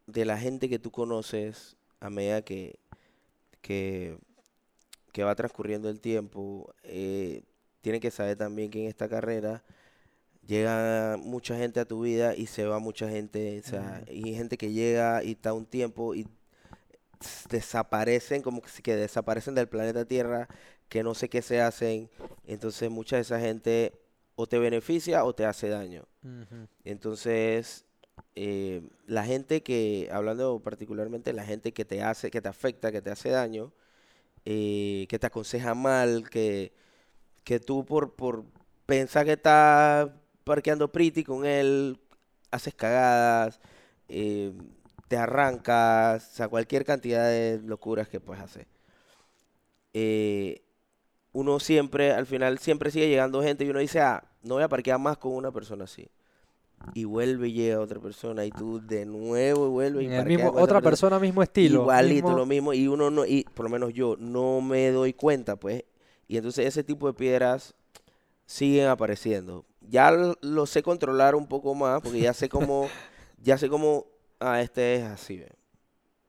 [0.06, 2.78] de la gente que tú conoces a medida que,
[3.60, 4.18] que,
[5.12, 6.74] que va transcurriendo el tiempo.
[6.82, 7.42] eh,
[7.86, 9.62] tienen que saber también que en esta carrera
[10.44, 13.62] llega mucha gente a tu vida y se va mucha gente.
[13.64, 14.12] O sea, Ujú.
[14.12, 16.26] y gente que llega y está un tiempo y
[17.48, 20.48] desaparecen, como que desaparecen del planeta Tierra,
[20.88, 22.10] que no sé qué se hacen.
[22.44, 23.92] Entonces mucha de esa gente
[24.34, 26.08] o te beneficia o te hace daño.
[26.82, 27.84] Entonces,
[28.34, 33.00] eh, la gente que, hablando particularmente, la gente que te hace, que te afecta, que
[33.00, 33.72] te hace daño,
[34.44, 36.72] eh, que te aconseja mal, que,
[37.46, 38.42] que tú por, por
[38.86, 40.10] pensar que estás
[40.42, 41.96] parqueando pretty con él,
[42.50, 43.60] haces cagadas,
[44.08, 44.52] eh,
[45.06, 48.66] te arrancas, o sea, cualquier cantidad de locuras que puedes hacer.
[49.94, 50.60] Eh,
[51.32, 54.68] uno siempre, al final, siempre sigue llegando gente y uno dice, ah, no voy a
[54.68, 56.08] parquear más con una persona así.
[56.94, 60.48] Y vuelve y llega otra persona y tú de nuevo vuelves y En el mismo,
[60.48, 60.80] otra persona.
[60.82, 61.82] persona, mismo estilo.
[61.82, 65.12] Igualito, mismo- lo mismo, y uno no, y por lo menos yo, no me doy
[65.12, 65.84] cuenta, pues,
[66.28, 67.74] y entonces ese tipo de piedras
[68.46, 69.64] siguen apareciendo.
[69.88, 72.88] Ya lo, lo sé controlar un poco más, porque ya sé cómo,
[73.42, 74.06] ya sé cómo,
[74.40, 75.48] ah, este es así, ve.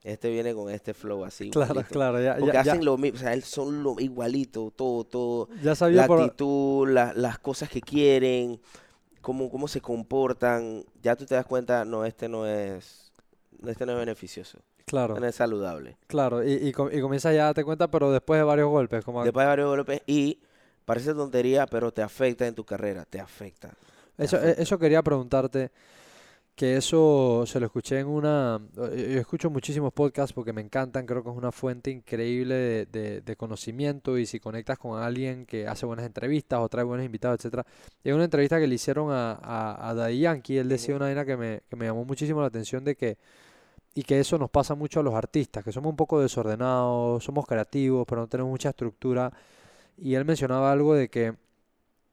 [0.03, 1.93] Este viene con este flow así, Claro, igualito.
[1.93, 5.03] claro, ya, Porque ya, ya- hacen lo mismo, o sea, él son lo igualito, todo,
[5.03, 6.21] todo, ya sabía la por...
[6.21, 8.61] actitud, la- las cosas que quieren,
[9.21, 13.11] cómo, cómo se comportan, ya tú te das cuenta, no, este no es,
[13.65, 15.97] este no es beneficioso, Claro, no es saludable.
[16.07, 19.03] claro, y, y, com- y comienzas ya a darte cuenta, pero después de varios golpes,
[19.03, 20.39] como Después de varios golpes y
[20.85, 23.73] parece tontería, pero te afecta en tu carrera, te afecta.
[24.15, 24.61] te Eso, e- afecta.
[24.63, 25.71] eso quería preguntarte,
[26.55, 28.59] que eso se lo escuché en una...
[28.91, 32.85] eh, Yo escucho muchísimos podcasts porque me encantan, creo que es una fuente increíble de,
[32.87, 37.05] de- de conocimiento y si conectas con alguien que hace buenas entrevistas o trae buenos
[37.05, 37.65] invitados, etcétera.
[38.05, 41.25] En una entrevista que le hicieron a, a, a Daddy Yankee, él decía una vaina
[41.25, 43.17] que me, que me llamó muchísimo la atención de que...
[43.93, 47.45] Y que eso nos pasa mucho a los artistas, que somos un poco desordenados, somos
[47.45, 49.31] creativos, pero no tenemos mucha estructura.
[49.97, 51.33] Y él mencionaba algo de que,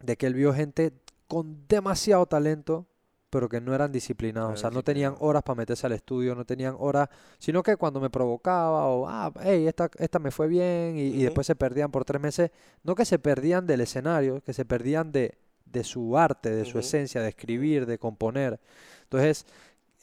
[0.01, 0.93] de que él vio gente
[1.29, 2.87] con demasiado talento,
[3.35, 4.51] pero que no eran disciplinados.
[4.51, 7.09] O No sea, no tenían horas para meterse al estudio, no tenían horas,
[7.41, 11.45] sino que cuando me provocaba o, ah, hey, esta, esta me fue bien, y, después
[11.47, 12.53] se perdían por tres meses.
[12.85, 16.79] No que se perdían del escenario, que se perdían de, de su arte, de su
[16.79, 18.61] esencia, de escribir, de componer.
[19.03, 19.47] Entonces,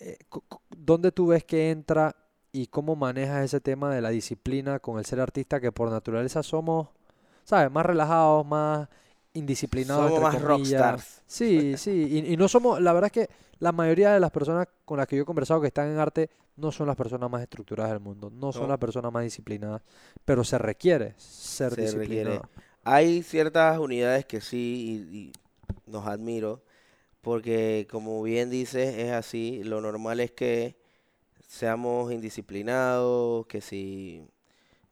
[0.02, 0.18] eh,
[0.70, 2.16] ¿dónde tú ves que entra
[2.52, 6.44] y cómo manejas ese tema de la disciplina con el ser artista que por naturaleza
[6.44, 6.90] somos,
[7.44, 7.72] ¿sabes?
[7.72, 8.90] Más relajados, más
[9.34, 10.82] indisciplinados, Somos entre más comillas.
[10.82, 11.24] rockstars.
[11.26, 11.92] Sí, sí,
[12.28, 15.08] y, y no somos, la verdad es que la mayoría de las personas con las
[15.08, 18.02] que yo he conversado que están en arte no son las personas más estructuradas del
[18.02, 19.82] mundo, no son las personas más disciplinadas,
[20.26, 22.42] pero se requiere ser Se requiere.
[22.42, 22.50] disciplinado.
[22.84, 25.32] Hay ciertas unidades que sí, y, y
[25.92, 26.62] nos admiro,
[27.22, 29.64] porque como bien dices, es así.
[29.64, 30.76] Lo normal es que
[31.48, 34.26] seamos indisciplinados, que si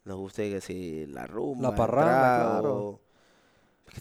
[0.06, 3.00] nos guste que si la rumba, La parranda, trago,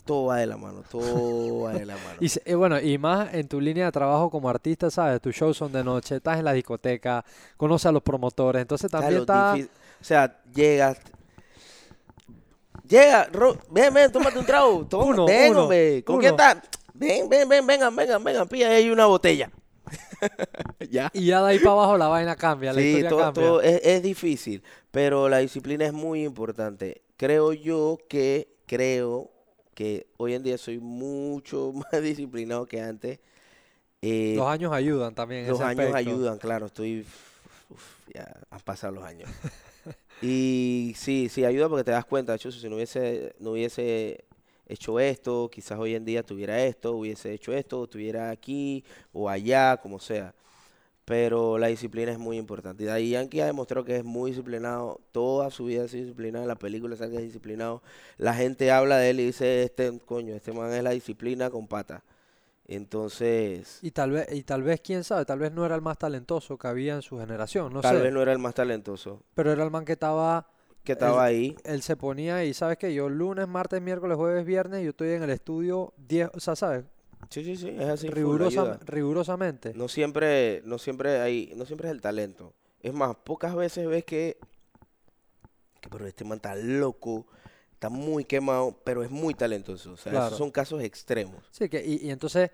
[0.05, 2.17] todo va de la mano, todo va de la mano.
[2.21, 5.21] Y eh, bueno, y más en tu línea de trabajo como artista, ¿sabes?
[5.21, 7.25] Tus shows son de noche, estás en la discoteca,
[7.57, 9.55] conoces a los promotores, entonces también está...
[10.01, 10.99] o sea, llegas.
[12.89, 14.87] Llega, Ro- ven, ven, tómate un trago.
[14.87, 15.69] Toma, Uno, uno.
[16.05, 16.29] ¿Con uno.
[16.29, 16.57] estás?
[16.99, 18.49] Ven, ven, ven, vengan, vengan, vengan.
[18.49, 19.51] Pilla ahí una botella.
[20.91, 21.11] ya.
[21.15, 23.43] Y ya de ahí para abajo la vaina cambia, la Sí, historia todo, cambia.
[23.45, 27.03] todo es, es difícil, pero la disciplina es muy importante.
[27.17, 29.31] Creo yo que, creo
[29.75, 33.21] que hoy en día soy mucho más disciplinado que antes.
[34.03, 35.97] Eh, Los años ayudan también los ese años aspecto.
[35.97, 37.01] ayudan, claro, estoy,
[37.71, 37.83] uf,
[38.15, 39.31] ya han pasado los años.
[40.21, 44.25] Y sí, sí, ayuda porque te das cuenta, de hecho, si no hubiese, no hubiese
[44.69, 49.77] hecho esto, quizás hoy en día tuviera esto, hubiese hecho esto, estuviera aquí o allá,
[49.79, 50.35] como sea.
[51.05, 52.83] Pero la disciplina es muy importante.
[52.85, 56.45] Y Daddy Yankee ha demostrado que es muy disciplinado, toda su vida ha sido disciplinado,
[56.45, 57.83] en la película sabe que es disciplinado.
[58.19, 61.67] La gente habla de él y dice, este, coño, este man es la disciplina con
[61.67, 62.05] pata.
[62.67, 63.79] Entonces...
[63.81, 66.59] Y tal vez, y tal vez, quién sabe, tal vez no era el más talentoso
[66.59, 68.03] que había en su generación, no Tal sé.
[68.03, 70.47] vez no era el más talentoso Pero era el man que estaba,
[70.89, 71.57] que estaba El- ahí.
[71.65, 75.23] él se ponía y sabes que yo lunes, martes, miércoles, jueves, viernes, yo estoy en
[75.23, 76.87] el estudio 10, o sea, ¿sabes?
[77.29, 78.09] Sí, sí, sí, es así.
[78.09, 79.75] Rigurosa- rigurosamente.
[79.75, 82.55] No siempre, no siempre hay, no siempre es el talento.
[82.81, 84.39] Es más, pocas veces ves que,
[85.83, 87.27] que pero este man está loco,
[87.73, 89.93] está muy quemado, pero es muy talentoso.
[89.93, 90.27] O sea, Claro.
[90.29, 91.45] esos son casos extremos.
[91.51, 92.51] Sí, que, y, y entonces,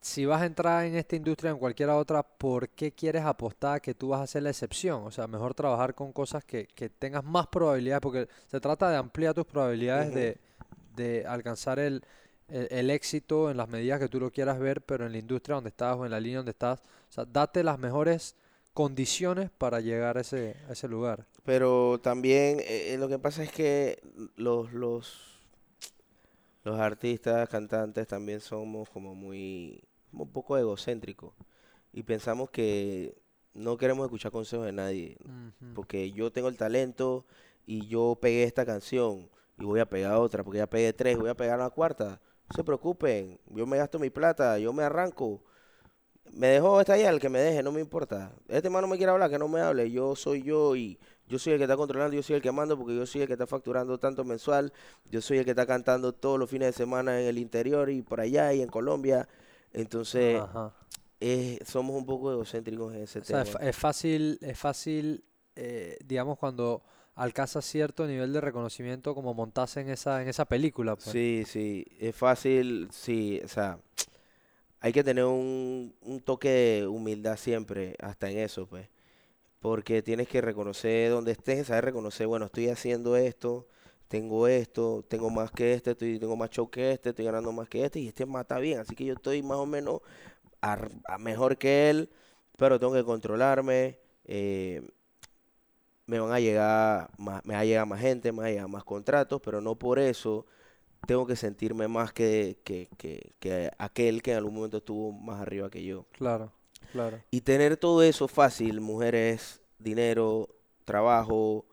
[0.00, 3.76] si vas a entrar en esta industria o en cualquier otra, ¿por qué quieres apostar
[3.76, 5.02] a que tú vas a ser la excepción?
[5.04, 8.96] O sea, mejor trabajar con cosas que, que tengas más probabilidades, porque se trata de
[8.96, 10.38] ampliar tus probabilidades de,
[10.94, 12.02] de alcanzar el,
[12.48, 15.56] el, el éxito en las medidas que tú lo quieras ver, pero en la industria
[15.56, 16.80] donde estás o en la línea donde estás.
[16.80, 18.36] O sea, date las mejores
[18.78, 21.26] condiciones para llegar a ese, a ese lugar.
[21.44, 24.00] Pero también eh, eh, lo que pasa es que
[24.36, 25.40] los, los,
[26.62, 29.82] los artistas, cantantes también somos como muy,
[30.12, 31.32] un poco egocéntricos
[31.92, 33.16] y pensamos que
[33.54, 35.18] no queremos escuchar consejos de nadie.
[35.74, 37.26] Porque yo tengo el talento
[37.66, 39.28] y yo pegué esta canción
[39.58, 42.20] y voy a pegar otra, porque ya pegué tres, voy a pegar la cuarta.
[42.48, 45.42] No se preocupen, yo me gasto mi plata, yo me arranco.
[46.32, 48.32] Me dejó esta ya, el que me deje, no me importa.
[48.48, 49.90] Este man no me quiere hablar, que no me hable.
[49.90, 52.78] Yo soy yo y yo soy el que está controlando, yo soy el que mando,
[52.78, 54.72] porque yo soy el que está facturando tanto mensual.
[55.10, 58.02] Yo soy el que está cantando todos los fines de semana en el interior y
[58.02, 59.28] por allá y en Colombia.
[59.72, 60.42] Entonces,
[61.20, 65.24] eh, somos un poco egocéntricos en ese O sea, es, es fácil, es fácil,
[65.56, 66.82] eh, digamos, cuando
[67.14, 71.10] alcanzas cierto nivel de reconocimiento como montarse en esa, en esa película, pues.
[71.10, 73.78] Sí, sí, es fácil, sí, o sea,
[74.80, 78.88] hay que tener un, un toque de humildad siempre, hasta en eso, pues,
[79.58, 83.66] porque tienes que reconocer donde estés, saber reconocer, bueno, estoy haciendo esto,
[84.08, 87.68] tengo esto, tengo más que este, estoy, tengo más show que este, estoy ganando más
[87.68, 90.00] que este, y este está bien, así que yo estoy más o menos
[90.60, 92.10] a mejor que él,
[92.56, 94.82] pero tengo que controlarme, eh,
[96.06, 98.68] me van a llegar más, me va a llegar más gente, me va a llegar
[98.68, 100.46] más contratos, pero no por eso
[101.06, 105.40] tengo que sentirme más que, que, que, que aquel que en algún momento estuvo más
[105.40, 106.06] arriba que yo.
[106.12, 106.50] Claro,
[106.92, 107.20] claro.
[107.30, 110.48] Y tener todo eso fácil, mujeres, dinero,
[110.84, 111.66] trabajo,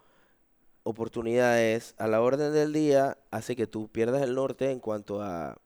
[0.86, 5.58] oportunidades, a la orden del día, hace que tú pierdas el norte en cuanto a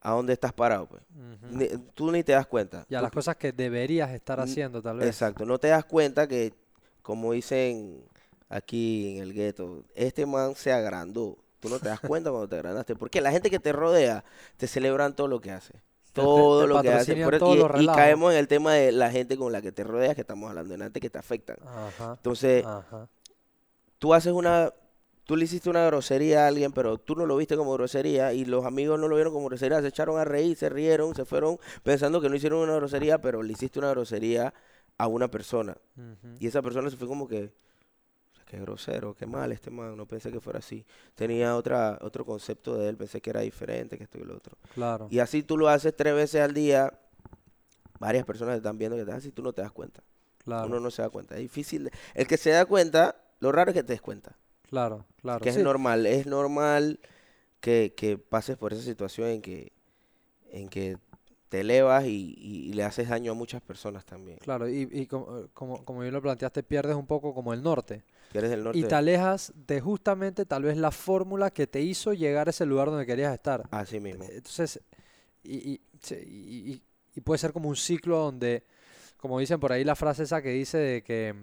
[0.00, 1.02] a dónde estás parado, pues.
[1.10, 1.56] Ujú.
[1.56, 2.86] Ni- tú ni te das cuenta.
[2.88, 5.08] Y a Tú las cosas que deberías estar haciendo, tal vez.
[5.08, 6.54] Exacto, no te das cuenta que,
[7.02, 8.02] como dicen
[8.48, 11.36] aquí en el gueto, este man se agrandó.
[11.60, 12.94] Tú no te das cuenta cuando te agrandaste.
[12.94, 14.24] Porque la gente que te rodea
[14.56, 15.74] te celebran todo lo que hace.
[16.12, 17.16] Todo te lo que hace.
[17.16, 20.14] Por- todos y, caemos en el tema de la gente con la que te rodeas,
[20.14, 21.56] que estamos hablando en antes, que te afectan.
[21.66, 23.08] Ajá, Entonces, ajá.
[23.98, 24.72] Tú haces una,
[25.24, 28.44] tú le hiciste una grosería a alguien, pero tú no lo viste como grosería y
[28.44, 31.58] los amigos no lo vieron como grosería, se echaron a reír, se rieron, se fueron
[31.82, 34.54] pensando que no hicieron una grosería, pero le hiciste una grosería
[34.96, 35.76] a una persona.
[36.40, 37.52] Y esa persona se fue como que,
[38.46, 40.84] qué grosero, qué mal este man, no pensé que fuera así.
[41.14, 44.56] Tenía otra, otro concepto de él, pensé que era diferente, que esto y lo otro.
[44.74, 46.98] Claro, Y así tú lo haces tres veces al día,
[48.00, 50.02] varias personas te están viendo que estás así, tú no te das cuenta.
[50.44, 51.34] claro, Uno no se da cuenta.
[51.34, 51.90] Es difícil.
[52.14, 54.36] El que se da cuenta, lo raro es que te des cuenta.
[54.68, 55.40] claro, claro.
[55.40, 57.00] Que es normal, es normal
[57.60, 59.72] que, que pases por esa situación en que,
[60.50, 60.98] en que
[61.48, 64.38] te elevas y, y- y le haces daño a muchas personas también.
[64.38, 68.04] Claro, y, y como, como, como bien lo planteaste, pierdes un poco como el norte.
[68.30, 68.78] Que eres del norte.
[68.78, 72.66] Y te alejas de justamente tal vez la fórmula que te hizo llegar a ese
[72.66, 73.66] lugar donde querías estar.
[73.70, 74.24] Así mismo.
[74.30, 74.80] Entonces,
[75.42, 76.82] sí, y- y-
[77.14, 78.64] y puede ser como un ciclo donde,
[79.16, 81.34] como dicen por ahí la frase esa que dice de que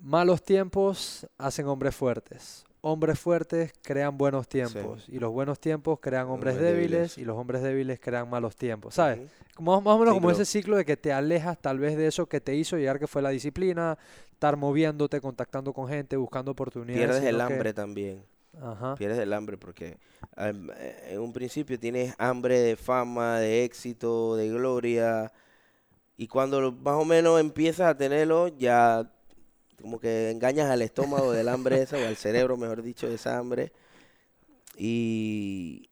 [0.00, 2.64] malos tiempos hacen hombres fuertes.
[2.82, 7.18] Hombres fuertes crean buenos tiempos y los buenos tiempos crean hombres Hombres débiles débiles.
[7.18, 9.28] y los hombres débiles crean malos tiempos, ¿sabes?
[9.54, 12.26] Como, más o menos como ese ciclo de que te alejas tal vez de eso
[12.26, 13.98] que te hizo llegar, que fue la disciplina,
[14.32, 17.06] estar moviéndote, contactando con gente, buscando oportunidades.
[17.06, 18.24] Pierdes el que- hambre también.
[18.62, 18.94] Ajá.
[18.94, 19.98] Pierdes el hambre porque
[20.34, 25.30] am, eh, en un principio tienes hambre de fama, de éxito, de gloria.
[26.16, 29.10] Y cuando más o menos empiezas a tenerlo, ya
[29.80, 33.38] como que engañas al estómago del hambre esa, o al cerebro, mejor dicho, de esa
[33.38, 33.72] hambre.
[34.76, 35.88] Y,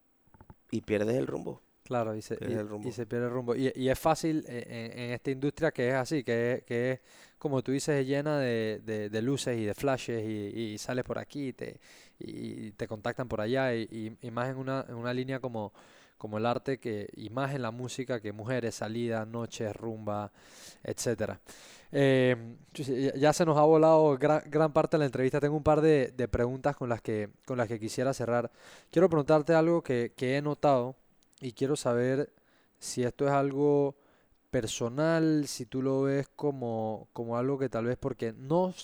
[0.70, 1.62] y pierdes el rumbo.
[1.84, 2.90] Claro, y se, Pierde y- el y rumbo.
[2.92, 3.54] se pierde el rumbo.
[3.56, 6.92] Y, y es fácil eh, en, en esta industria que es así, que es, que
[6.92, 7.00] es
[7.38, 11.18] como tú dices, llena de, de- de luces y de flashes y, y sales por
[11.18, 11.80] aquí y te,
[12.18, 15.72] y te contactan por allá y más en una, en una línea como,
[16.18, 20.30] como el arte que, y más en la música que mujeres, salidas, noches, rumba,
[20.82, 21.40] etcétera.
[21.90, 22.56] Eh,
[23.16, 25.40] ya se nos ha volado gran, gran parte de la entrevista.
[25.40, 28.50] Tengo un par de, de preguntas con las que, con las que quisiera cerrar.
[28.90, 30.94] Quiero preguntarte algo que, que he notado
[31.40, 32.32] y quiero saber
[32.78, 33.96] si esto es algo
[34.50, 38.74] personal, si tú lo ves como, como algo que tal vez, porque no,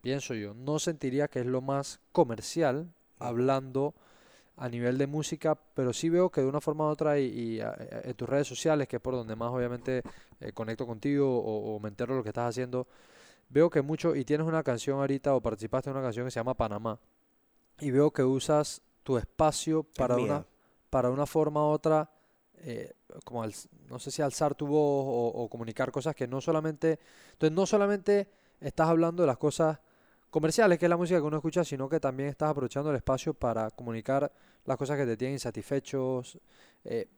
[0.00, 3.94] pienso yo, no sentiría que es lo más comercial, hablando
[4.56, 7.60] a nivel de música, pero sí veo que de una forma u otra y, y,
[7.60, 10.02] a- a- en tus redes sociales, que es por donde más obviamente
[10.40, 12.86] eh, conecto contigo o, o me entero de lo que estás haciendo,
[13.48, 16.40] veo que mucho, y tienes una canción ahorita o participaste en una canción que se
[16.40, 16.98] llama Panamá,
[17.80, 20.46] y veo que usas tu espacio Es para una
[20.90, 22.10] para una forma u otra,
[22.58, 22.92] eh,
[23.24, 23.54] como al-
[23.88, 26.98] no sé si alzar tu voz o, o comunicar cosas que no solamente,
[27.32, 28.28] entonces no solamente
[28.60, 29.78] estás hablando de las cosas
[30.32, 33.34] comerciales, que es la música que uno escucha, sino que también estás aprovechando el espacio
[33.34, 34.32] para comunicar
[34.66, 36.38] las cosas que te tienen insatisfechos.
[36.84, 37.08] eh,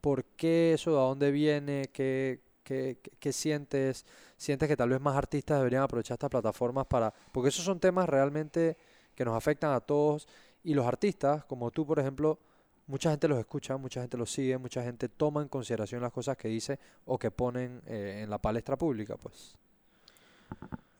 [0.00, 0.90] ¿por qué eso?
[0.92, 1.90] ¿De dónde viene?
[1.92, 4.06] ¿Qué, qué, qué- sientes?
[4.36, 7.12] ¿Sientes que tal vez más artistas deberían aprovechar estas plataformas para...?
[7.32, 8.76] Porque esos son temas realmente
[9.14, 10.28] que nos afectan a todos
[10.64, 12.38] y los artistas, como tú, por ejemplo,
[12.86, 16.36] mucha gente los escucha, mucha gente los sigue, mucha gente toma en consideración las cosas
[16.36, 19.56] que dice o que ponen eh, en la palestra pública, pues.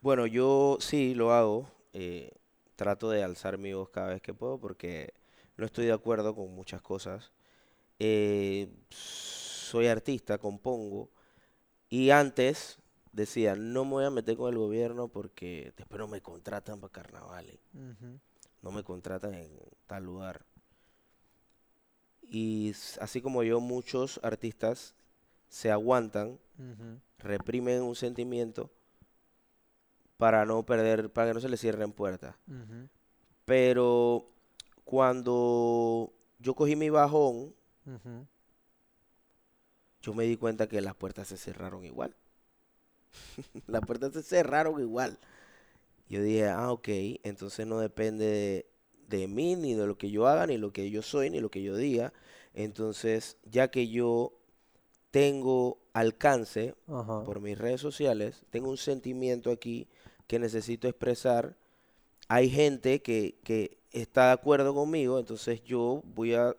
[0.00, 1.70] Bueno, yo sí lo hago.
[1.92, 2.30] eh,
[2.76, 5.12] trato de alzar mi voz cada vez que puedo porque
[5.56, 7.32] no estoy de acuerdo con muchas cosas.
[7.98, 11.10] Eh, soy artista, compongo.
[11.90, 12.78] Y antes
[13.12, 16.92] decía, no me voy a meter con el gobierno porque después no me contratan para
[16.92, 17.58] carnavales.
[18.62, 19.50] No me contratan en
[19.88, 20.46] tal lugar.
[22.22, 24.94] Y así como yo, muchos artistas
[25.48, 26.38] se aguantan
[27.18, 28.70] reprimen un sentimiento
[30.18, 32.34] para no perder, para que no se le cierren puertas.
[33.46, 34.28] Pero
[34.84, 37.54] cuando yo cogí mi bajón,
[40.02, 42.14] yo me di cuenta que las puertas se cerraron igual.
[43.66, 45.18] las puertas se cerraron igual.
[46.08, 46.88] Yo dije, ah, ok,
[47.22, 48.66] entonces no depende de,
[49.08, 51.50] de mí, ni de lo que yo haga, ni lo que yo soy, ni lo
[51.50, 52.12] que yo diga.
[52.54, 54.32] Entonces, ya que yo
[55.10, 59.88] tengo alcance por mis redes sociales, tengo un sentimiento aquí
[60.28, 61.56] que necesito expresar.
[62.28, 66.54] Hay gente que, que está de acuerdo conmigo, entonces yo voy a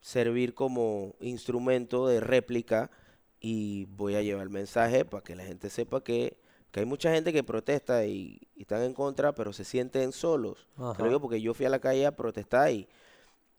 [0.00, 2.90] servir como instrumento de réplica
[3.40, 6.38] y voy a llevar el mensaje para que la gente sepa que,
[6.72, 10.66] que hay mucha gente que protesta y, y están en contra, pero se sienten solos.
[10.98, 12.88] Digo porque yo fui a la calle a protestar y,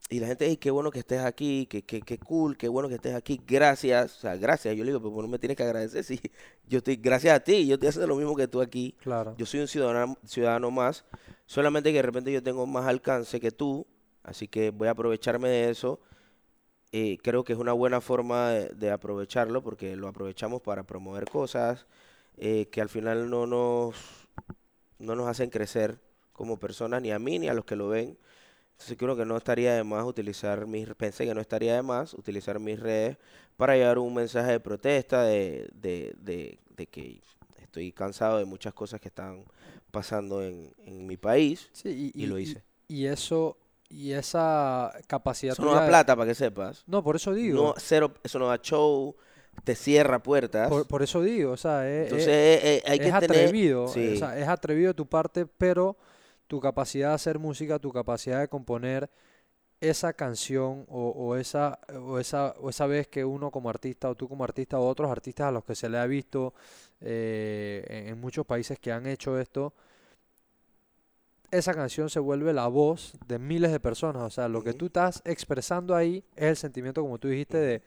[0.10, 2.88] y la gente, "Ey, qué bueno que estés aquí, qué, qué, qué cool, qué bueno
[2.90, 4.76] que estés aquí, gracias, o sea, gracias.
[4.76, 6.20] Yo le digo, pero no me tienes que agradecer si
[6.68, 8.96] yo estoy, gracias a ti, yo estoy haciendo lo mismo que tú aquí.
[9.00, 9.36] Claro.
[9.38, 11.06] Yo soy un ciudadano, ciudadano más,
[11.46, 13.88] solamente que de repente yo tengo más alcance que tú,
[14.24, 16.00] así que voy a aprovecharme de eso.
[16.92, 21.26] Eh, creo que es una buena forma de, de aprovecharlo porque lo aprovechamos para promover
[21.30, 21.88] cosas
[22.38, 23.96] eh, que al final no nos,
[25.00, 26.00] no nos hacen crecer
[26.34, 28.18] como personas, ni a mí ni a los que lo ven.
[28.76, 32.14] Entonces creo que no estaría de más utilizar mis, pensé que no estaría de más
[32.14, 33.18] utilizar mis redes
[33.58, 37.22] para llevar un mensaje de protesta, de, de, de, de que
[37.62, 39.46] estoy cansado de muchas cosas que están
[39.92, 42.64] pasando en, en mi país Sí, y, y lo hice.
[42.90, 43.58] y eso,
[43.90, 46.84] y esa capacidad Eso no da plata, para que sepas.
[46.86, 47.58] No, por eso digo.
[47.58, 49.16] No, cero, eso no da show,
[49.64, 50.68] te cierra puertas.
[50.70, 53.46] Por, por eso digo, o sea, es, Entonces es- eh, eh, hay que es tener...
[53.46, 54.14] atrevido, eh, sí.
[54.16, 55.96] o sea, es atrevido de tu parte, pero
[56.48, 59.10] tu capacidad de hacer música, tu capacidad de componer
[59.82, 64.16] esa canción o, o esa, o, esa, o esa vez que uno como artista o
[64.16, 66.54] tú como artista o otros artistas a los que se le ha visto
[67.02, 69.74] eh, en, en muchos países que han hecho esto,
[71.52, 74.24] esa canción se vuelve la voz de miles de personas.
[74.24, 77.82] O sea, lo que tú estás expresando ahí es el sentimiento, como tú dijiste, de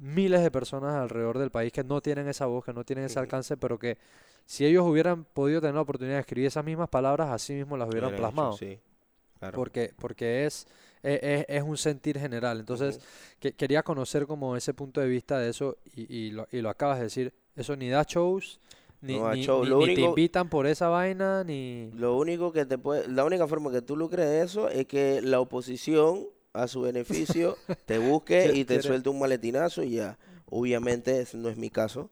[0.00, 3.18] miles de personas alrededor del país que no tienen esa voz, que no tienen ese
[3.18, 3.98] alcance, pero que
[4.44, 7.88] si ellos hubieran podido tener la oportunidad de escribir esas mismas palabras, así mismo las
[7.88, 8.52] hubieran plasmado.
[8.52, 8.78] sí,
[9.38, 9.56] claro.
[9.56, 10.66] Porque, porque es,
[11.02, 12.60] e- e- es, un sentir general.
[12.60, 13.00] Entonces,
[13.40, 16.70] que- quería conocer como ese punto de vista de eso y, y lo, y lo
[16.70, 17.34] acabas de decir.
[17.56, 18.60] Eso ni da shows,
[19.00, 21.90] ni, No ni- show, te invitan por esa vaina, ni...
[21.94, 25.22] Lo único que te puede, la única forma que tú lucres de eso es que
[25.22, 26.26] la oposición
[26.56, 30.18] a su beneficio te busque y te suelte un maletinazo y ya.
[30.48, 32.10] Obviamente no es mi caso,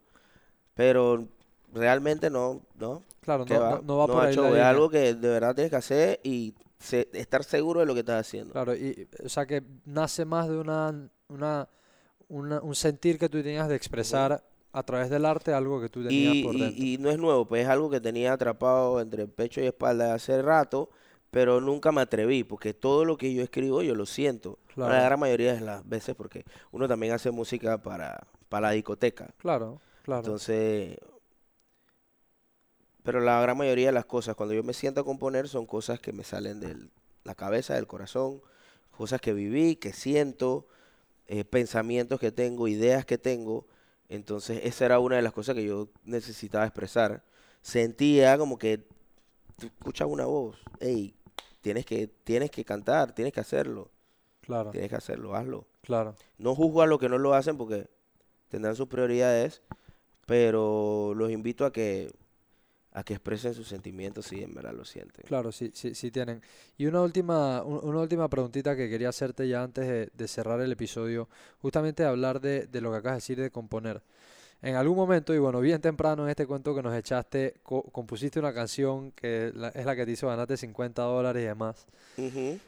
[0.75, 1.27] pero
[1.73, 3.03] realmente no, no.
[3.21, 3.71] Claro, ¿qué no, va?
[3.77, 6.21] no, no va No por ahí la es algo que de verdad tienes que hacer
[6.23, 8.53] y se- estar seguro de lo que estás haciendo.
[8.53, 11.69] Claro, y, o sea que nace más de una, una,
[12.29, 16.03] una- un sentir que tú tenías de expresar a través del arte algo que tú
[16.03, 16.85] tenías Y, por dentro.
[16.85, 20.43] y no es nuevo, pues es algo que tenía atrapado entre pecho y espalda hace
[20.43, 20.91] rato,
[21.35, 24.61] pero nunca me atreví, porque todo lo que yo escribo yo lo siento.
[24.73, 24.93] Claro.
[24.93, 29.35] La gran mayoría de las veces, porque uno también hace música para, para la discoteca.
[29.39, 30.21] Claro, claro.
[30.21, 30.97] Entonces,
[33.03, 35.99] pero la gran mayoría de las cosas, cuando yo me siento a componer, son cosas
[35.99, 36.77] que me salen de
[37.25, 38.41] la cabeza, del corazón,
[38.97, 40.69] cosas que viví, que siento,
[41.27, 43.67] eh, pensamientos que tengo, ideas que tengo.
[44.09, 47.25] Entonces, esa era una de las cosas que yo necesitaba expresar.
[47.61, 48.87] Sentía como que
[49.59, 51.17] tú escuchas una voz, hey,
[51.65, 53.91] tienes que, tienes que cantar, tienes que hacerlo,
[54.43, 55.65] claro, tienes que hacerlo, hazlo.
[55.81, 56.15] claro.
[56.37, 57.89] No juzgo a los que no lo hacen porque
[58.51, 59.63] tendrán sus prioridades,
[60.27, 62.13] pero los invito a que
[62.93, 65.25] a que expresen sus sentimientos si en verdad lo sienten.
[65.27, 66.43] Claro, sí, sí, sí tienen.
[66.79, 70.61] Y una última, un- una última preguntita que quería hacerte ya antes de, de cerrar
[70.61, 71.29] el episodio,
[71.61, 74.03] justamente hablar de, de lo que acabas de decir de componer.
[74.65, 78.39] En algún momento, y bueno, bien temprano en este cuento que nos echaste, co- compusiste
[78.41, 81.87] una canción que la- es la que te hizo ganarte 50 dólares y demás.
[82.17, 82.61] Ujú.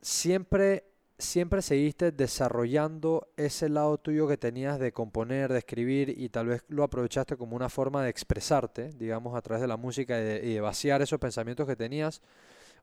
[0.00, 0.84] Siempre,
[1.18, 6.64] siempre seguiste desarrollando ese lado tuyo que tenías de componer, de escribir, y tal vez
[6.68, 10.40] lo aprovechaste como una forma de expresarte, digamos, a través de la música y de,
[10.46, 12.20] y de vaciar esos pensamientos que tenías,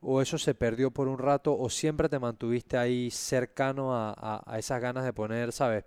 [0.01, 4.43] o eso se perdió por un rato, o siempre te mantuviste ahí cercano a, a-
[4.45, 5.85] a esas ganas de poner, ¿sabes?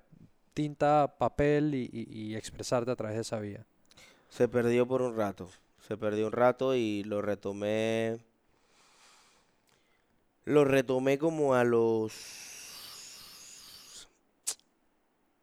[0.54, 3.64] Tinta, papel y, y- y expresarte a través de esa vía.
[4.28, 5.48] Se perdió por un rato.
[5.86, 8.18] Se perdió un rato y lo retomé.
[10.44, 12.12] Lo retomé como a los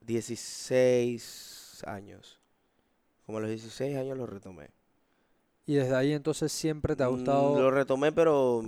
[0.01, 2.39] 16 años.
[3.25, 4.69] Como a los 16 años lo retomé.
[5.65, 7.57] Y desde ahí entonces siempre te ha Mm, gustado...
[7.57, 8.63] Lo retomé, pero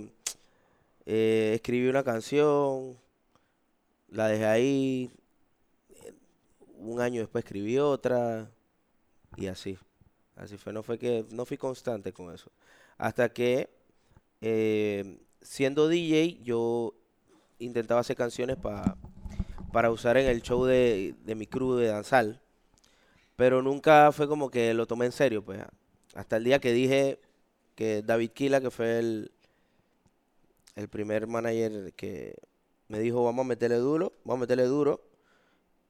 [1.06, 2.96] eh, escribí una canción,
[4.08, 5.10] la dejé ahí.
[6.82, 8.50] Un año después escribí otra
[9.36, 9.78] y así.
[10.36, 10.72] Así fue.
[10.72, 12.50] No fue que no fui constante con eso.
[12.98, 13.70] Hasta que
[14.40, 16.94] eh, siendo DJ yo
[17.58, 18.96] intentaba hacer canciones pa-
[19.72, 22.40] para usar en el show de, de mi crew de danzal.
[23.36, 25.60] Pero nunca fue como que lo tomé en serio, pues.
[26.14, 27.20] Hasta el día que dije
[27.76, 29.32] que David Kila, que fue el,
[30.76, 32.34] el primer manager que
[32.88, 35.00] me dijo, vamos a meterle duro, vamos a meterle duro.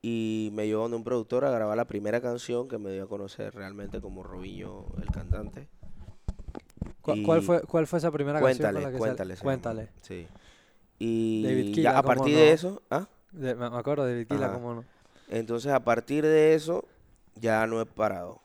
[0.05, 3.09] Y me llevó donde un productor a grabar la primera canción que me dio a
[3.09, 5.69] conocer realmente como Robinho, el cantante.
[7.01, 9.37] ¿Cu- ¿Cuál fue, cuál fue esa primera canción con Cuéntale, la que cuéntale.
[9.37, 9.89] Cuéntale.
[10.01, 10.27] Sí.
[10.99, 12.41] Y David ya a ¿cómo partir no?
[12.41, 13.07] de eso, ¿ah?
[13.31, 14.53] De- me acuerdo de Ajá.
[14.55, 14.85] cómo no.
[15.29, 16.85] Entonces a partir de eso
[17.37, 18.41] ya no he parado.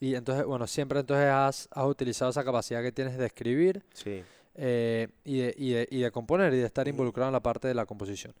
[0.00, 4.22] Y entonces, bueno, siempre entonces has, has utilizado esa capacidad que tienes de escribir Sí.
[4.54, 7.68] Eh, y, de, y, de, y de componer y de estar involucrado en la parte
[7.68, 8.34] de la composición.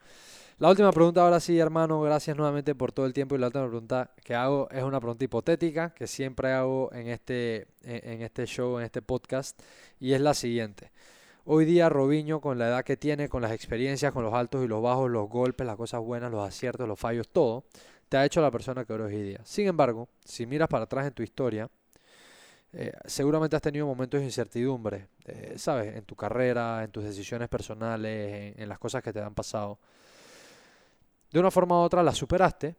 [0.58, 3.66] La última pregunta ahora sí, hermano, gracias nuevamente por todo el tiempo y la última
[3.66, 8.46] pregunta que hago es una pregunta hipotética que siempre hago en este, en, en este
[8.46, 9.60] show, en este podcast,
[9.98, 10.92] y es la siguiente.
[11.44, 14.68] Hoy día Robinho, con la edad que tiene, con las experiencias, con los altos y
[14.68, 17.64] los bajos, los golpes, las cosas buenas, los aciertos, los fallos, todo,
[18.08, 19.40] te ha hecho la persona que eres hoy día.
[19.42, 21.68] Sin embargo, si miras para atrás en tu historia,
[22.72, 25.94] eh, seguramente has tenido momentos de incertidumbre, eh, ¿sabes?
[25.94, 29.78] En tu carrera, en tus decisiones personales, en, en las cosas que te han pasado.
[31.30, 32.76] De una forma u otra las superaste,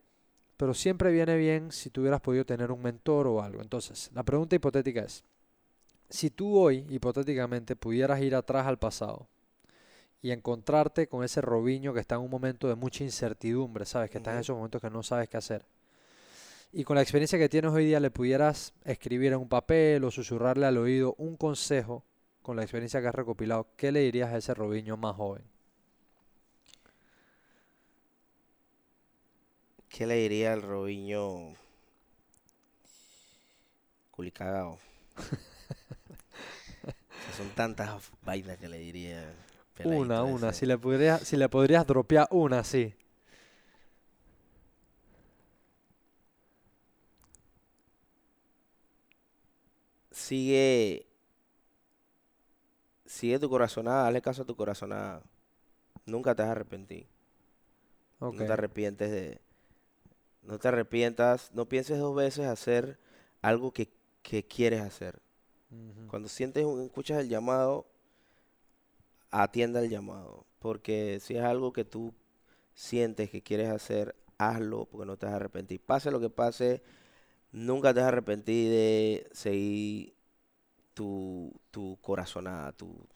[0.57, 3.61] pero siempre viene bien si tú hubieras podido tener un mentor o algo.
[3.61, 5.23] Entonces, la pregunta hipotética es,
[6.09, 9.27] si tú hoy, hipotéticamente, pudieras ir atrás al pasado
[10.21, 14.09] y encontrarte con ese Robinho que está en un momento de mucha incertidumbre, ¿sabes?
[14.09, 15.65] Que está en esos momentos que no sabes qué hacer.
[16.75, 20.09] Y con la experiencia que tienes hoy día le pudieras escribir en un papel o
[20.09, 22.03] susurrarle al oído un consejo
[22.41, 25.43] con la experiencia que has recopilado, ¿qué le dirías a ese Robinho más joven?
[29.87, 31.53] ¿Qué le diría al Robinho
[34.09, 34.79] culicagao?
[37.37, 39.31] Son tantas vainas que le diría.
[39.83, 40.53] Una, una.
[40.53, 42.95] Si le, podrías, si le podrías dropear una, sí.
[50.23, 51.05] Sigue.
[53.05, 55.21] Sigue tu corazonada, hazle caso a tu corazonada.
[56.05, 57.07] Nunca te vas a arrepentir.
[58.21, 59.41] No te arrepientes de.
[60.41, 61.51] No te arrepientas.
[61.53, 62.97] No pienses dos veces hacer
[63.41, 63.89] algo que,
[64.21, 65.19] que quieres hacer.
[66.07, 67.85] Cuando sientes un, escuchas el llamado,
[69.29, 70.45] atienda el llamado.
[70.59, 72.13] Porque si es algo que tú
[72.73, 75.81] sientes que quieres hacer, hazlo porque no te vas a arrepentir.
[75.81, 76.81] Pase lo que pase,
[77.53, 80.15] nunca te vas a arrepentir de seguir
[80.93, 83.07] tu, tu corazonada, tu,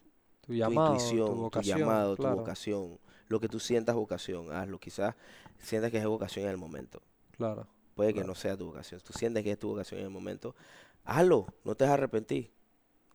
[0.42, 3.00] Tu tu llamado, intuición, tu tu vocación, llamado, claro, tu vocación.
[3.28, 4.80] Lo que tú sientas vocación, hazlo.
[4.80, 5.16] Quizás
[5.60, 7.02] sientas que es vocación en el momento.
[7.32, 7.68] claro.
[7.96, 9.02] Puede que no sea tu vocación.
[9.02, 10.56] Tú sientes que es tu vocación en el momento.
[11.04, 12.52] Hazlo, no te vas a arrepentir.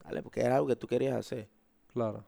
[0.05, 1.49] Dale, porque era algo que tú querías hacer.
[1.93, 2.25] Claro.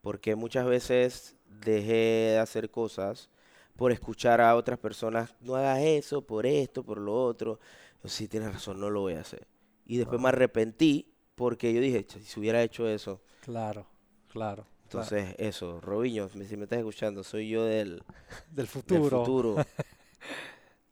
[0.00, 3.30] Porque muchas veces dejé de hacer cosas
[3.76, 7.60] por escuchar a otras personas, no hagas eso, por esto, por lo otro.
[8.02, 9.46] Yo sí, tienes razón, no lo voy a hacer.
[9.86, 13.20] Y después me arrepentí porque yo dije, "Ch, si hubiera hecho eso.
[13.40, 13.86] Claro.
[14.28, 14.66] Claro.
[14.88, 15.10] claro.
[15.10, 18.02] Entonces, eso, Robiño, si me estás escuchando, soy yo del,
[18.50, 19.20] Del del futuro.
[19.20, 19.56] futuro.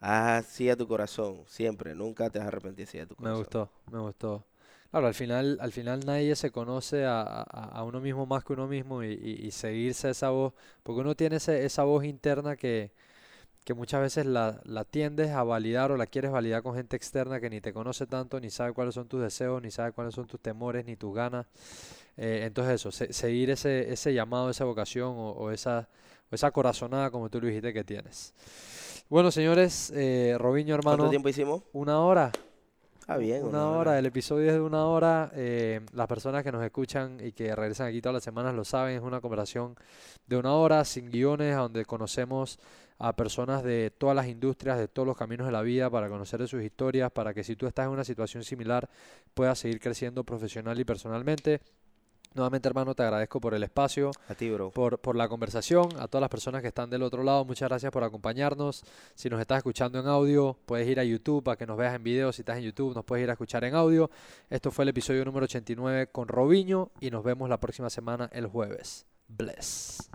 [0.00, 3.38] Así a tu corazón, siempre, nunca te vas a arrepentir así a tu Me corazón.
[3.38, 4.44] gustó, me gustó.
[4.90, 7.42] Claro, al final, al final nadie se conoce a, a-
[7.78, 10.52] a uno mismo más que uno mismo y, y- y seguirse esa voz,
[10.82, 12.92] porque uno tiene ese- esa voz interna que,
[13.66, 17.40] que muchas veces la, la tiendes a validar o la quieres validar con gente externa
[17.40, 20.28] que ni te conoce tanto, ni sabe cuáles son tus deseos, ni sabe cuáles son
[20.28, 21.46] tus temores, ni tus ganas.
[22.16, 25.88] Eh, entonces eso, se- seguir ese, ese llamado, esa vocación o, o esa,
[26.30, 28.34] o esa corazonada, como tú lo dijiste, que tienes.
[29.10, 31.62] Bueno, señores, eh, Robiño, ¿Cuánto hermano, tiempo hicimos?
[31.72, 32.30] una hora.
[33.08, 35.30] Ah, bien, Una hora, el episodio es de una hora.
[35.34, 38.96] eh, las personas que nos escuchan y que regresan aquí todas las semanas lo saben,
[38.96, 39.76] es una conversación
[40.26, 42.58] de una hora sin guiones, donde conocemos
[42.98, 46.40] a personas de todas las industrias, de todos los caminos de la vida, para conocer
[46.40, 48.88] de sus historias, para que si tú estás en una situación similar
[49.34, 51.60] puedas seguir creciendo profesional y personalmente.
[52.34, 54.70] Nuevamente, hermano, te agradezco por el espacio A ti, bro.
[54.70, 57.90] por, por la conversación, a todas las personas que están del otro lado, muchas gracias
[57.90, 58.84] por acompañarnos.
[59.14, 62.02] Si nos estás escuchando en audio, puedes ir a YouTube para que nos veas en
[62.02, 62.32] video.
[62.32, 64.10] Si estás en YouTube, nos puedes ir a escuchar en audio.
[64.50, 68.46] Esto fue el episodio número 89 con Robiño y nos vemos la próxima semana el
[68.46, 69.06] jueves.
[69.28, 70.10] Bless.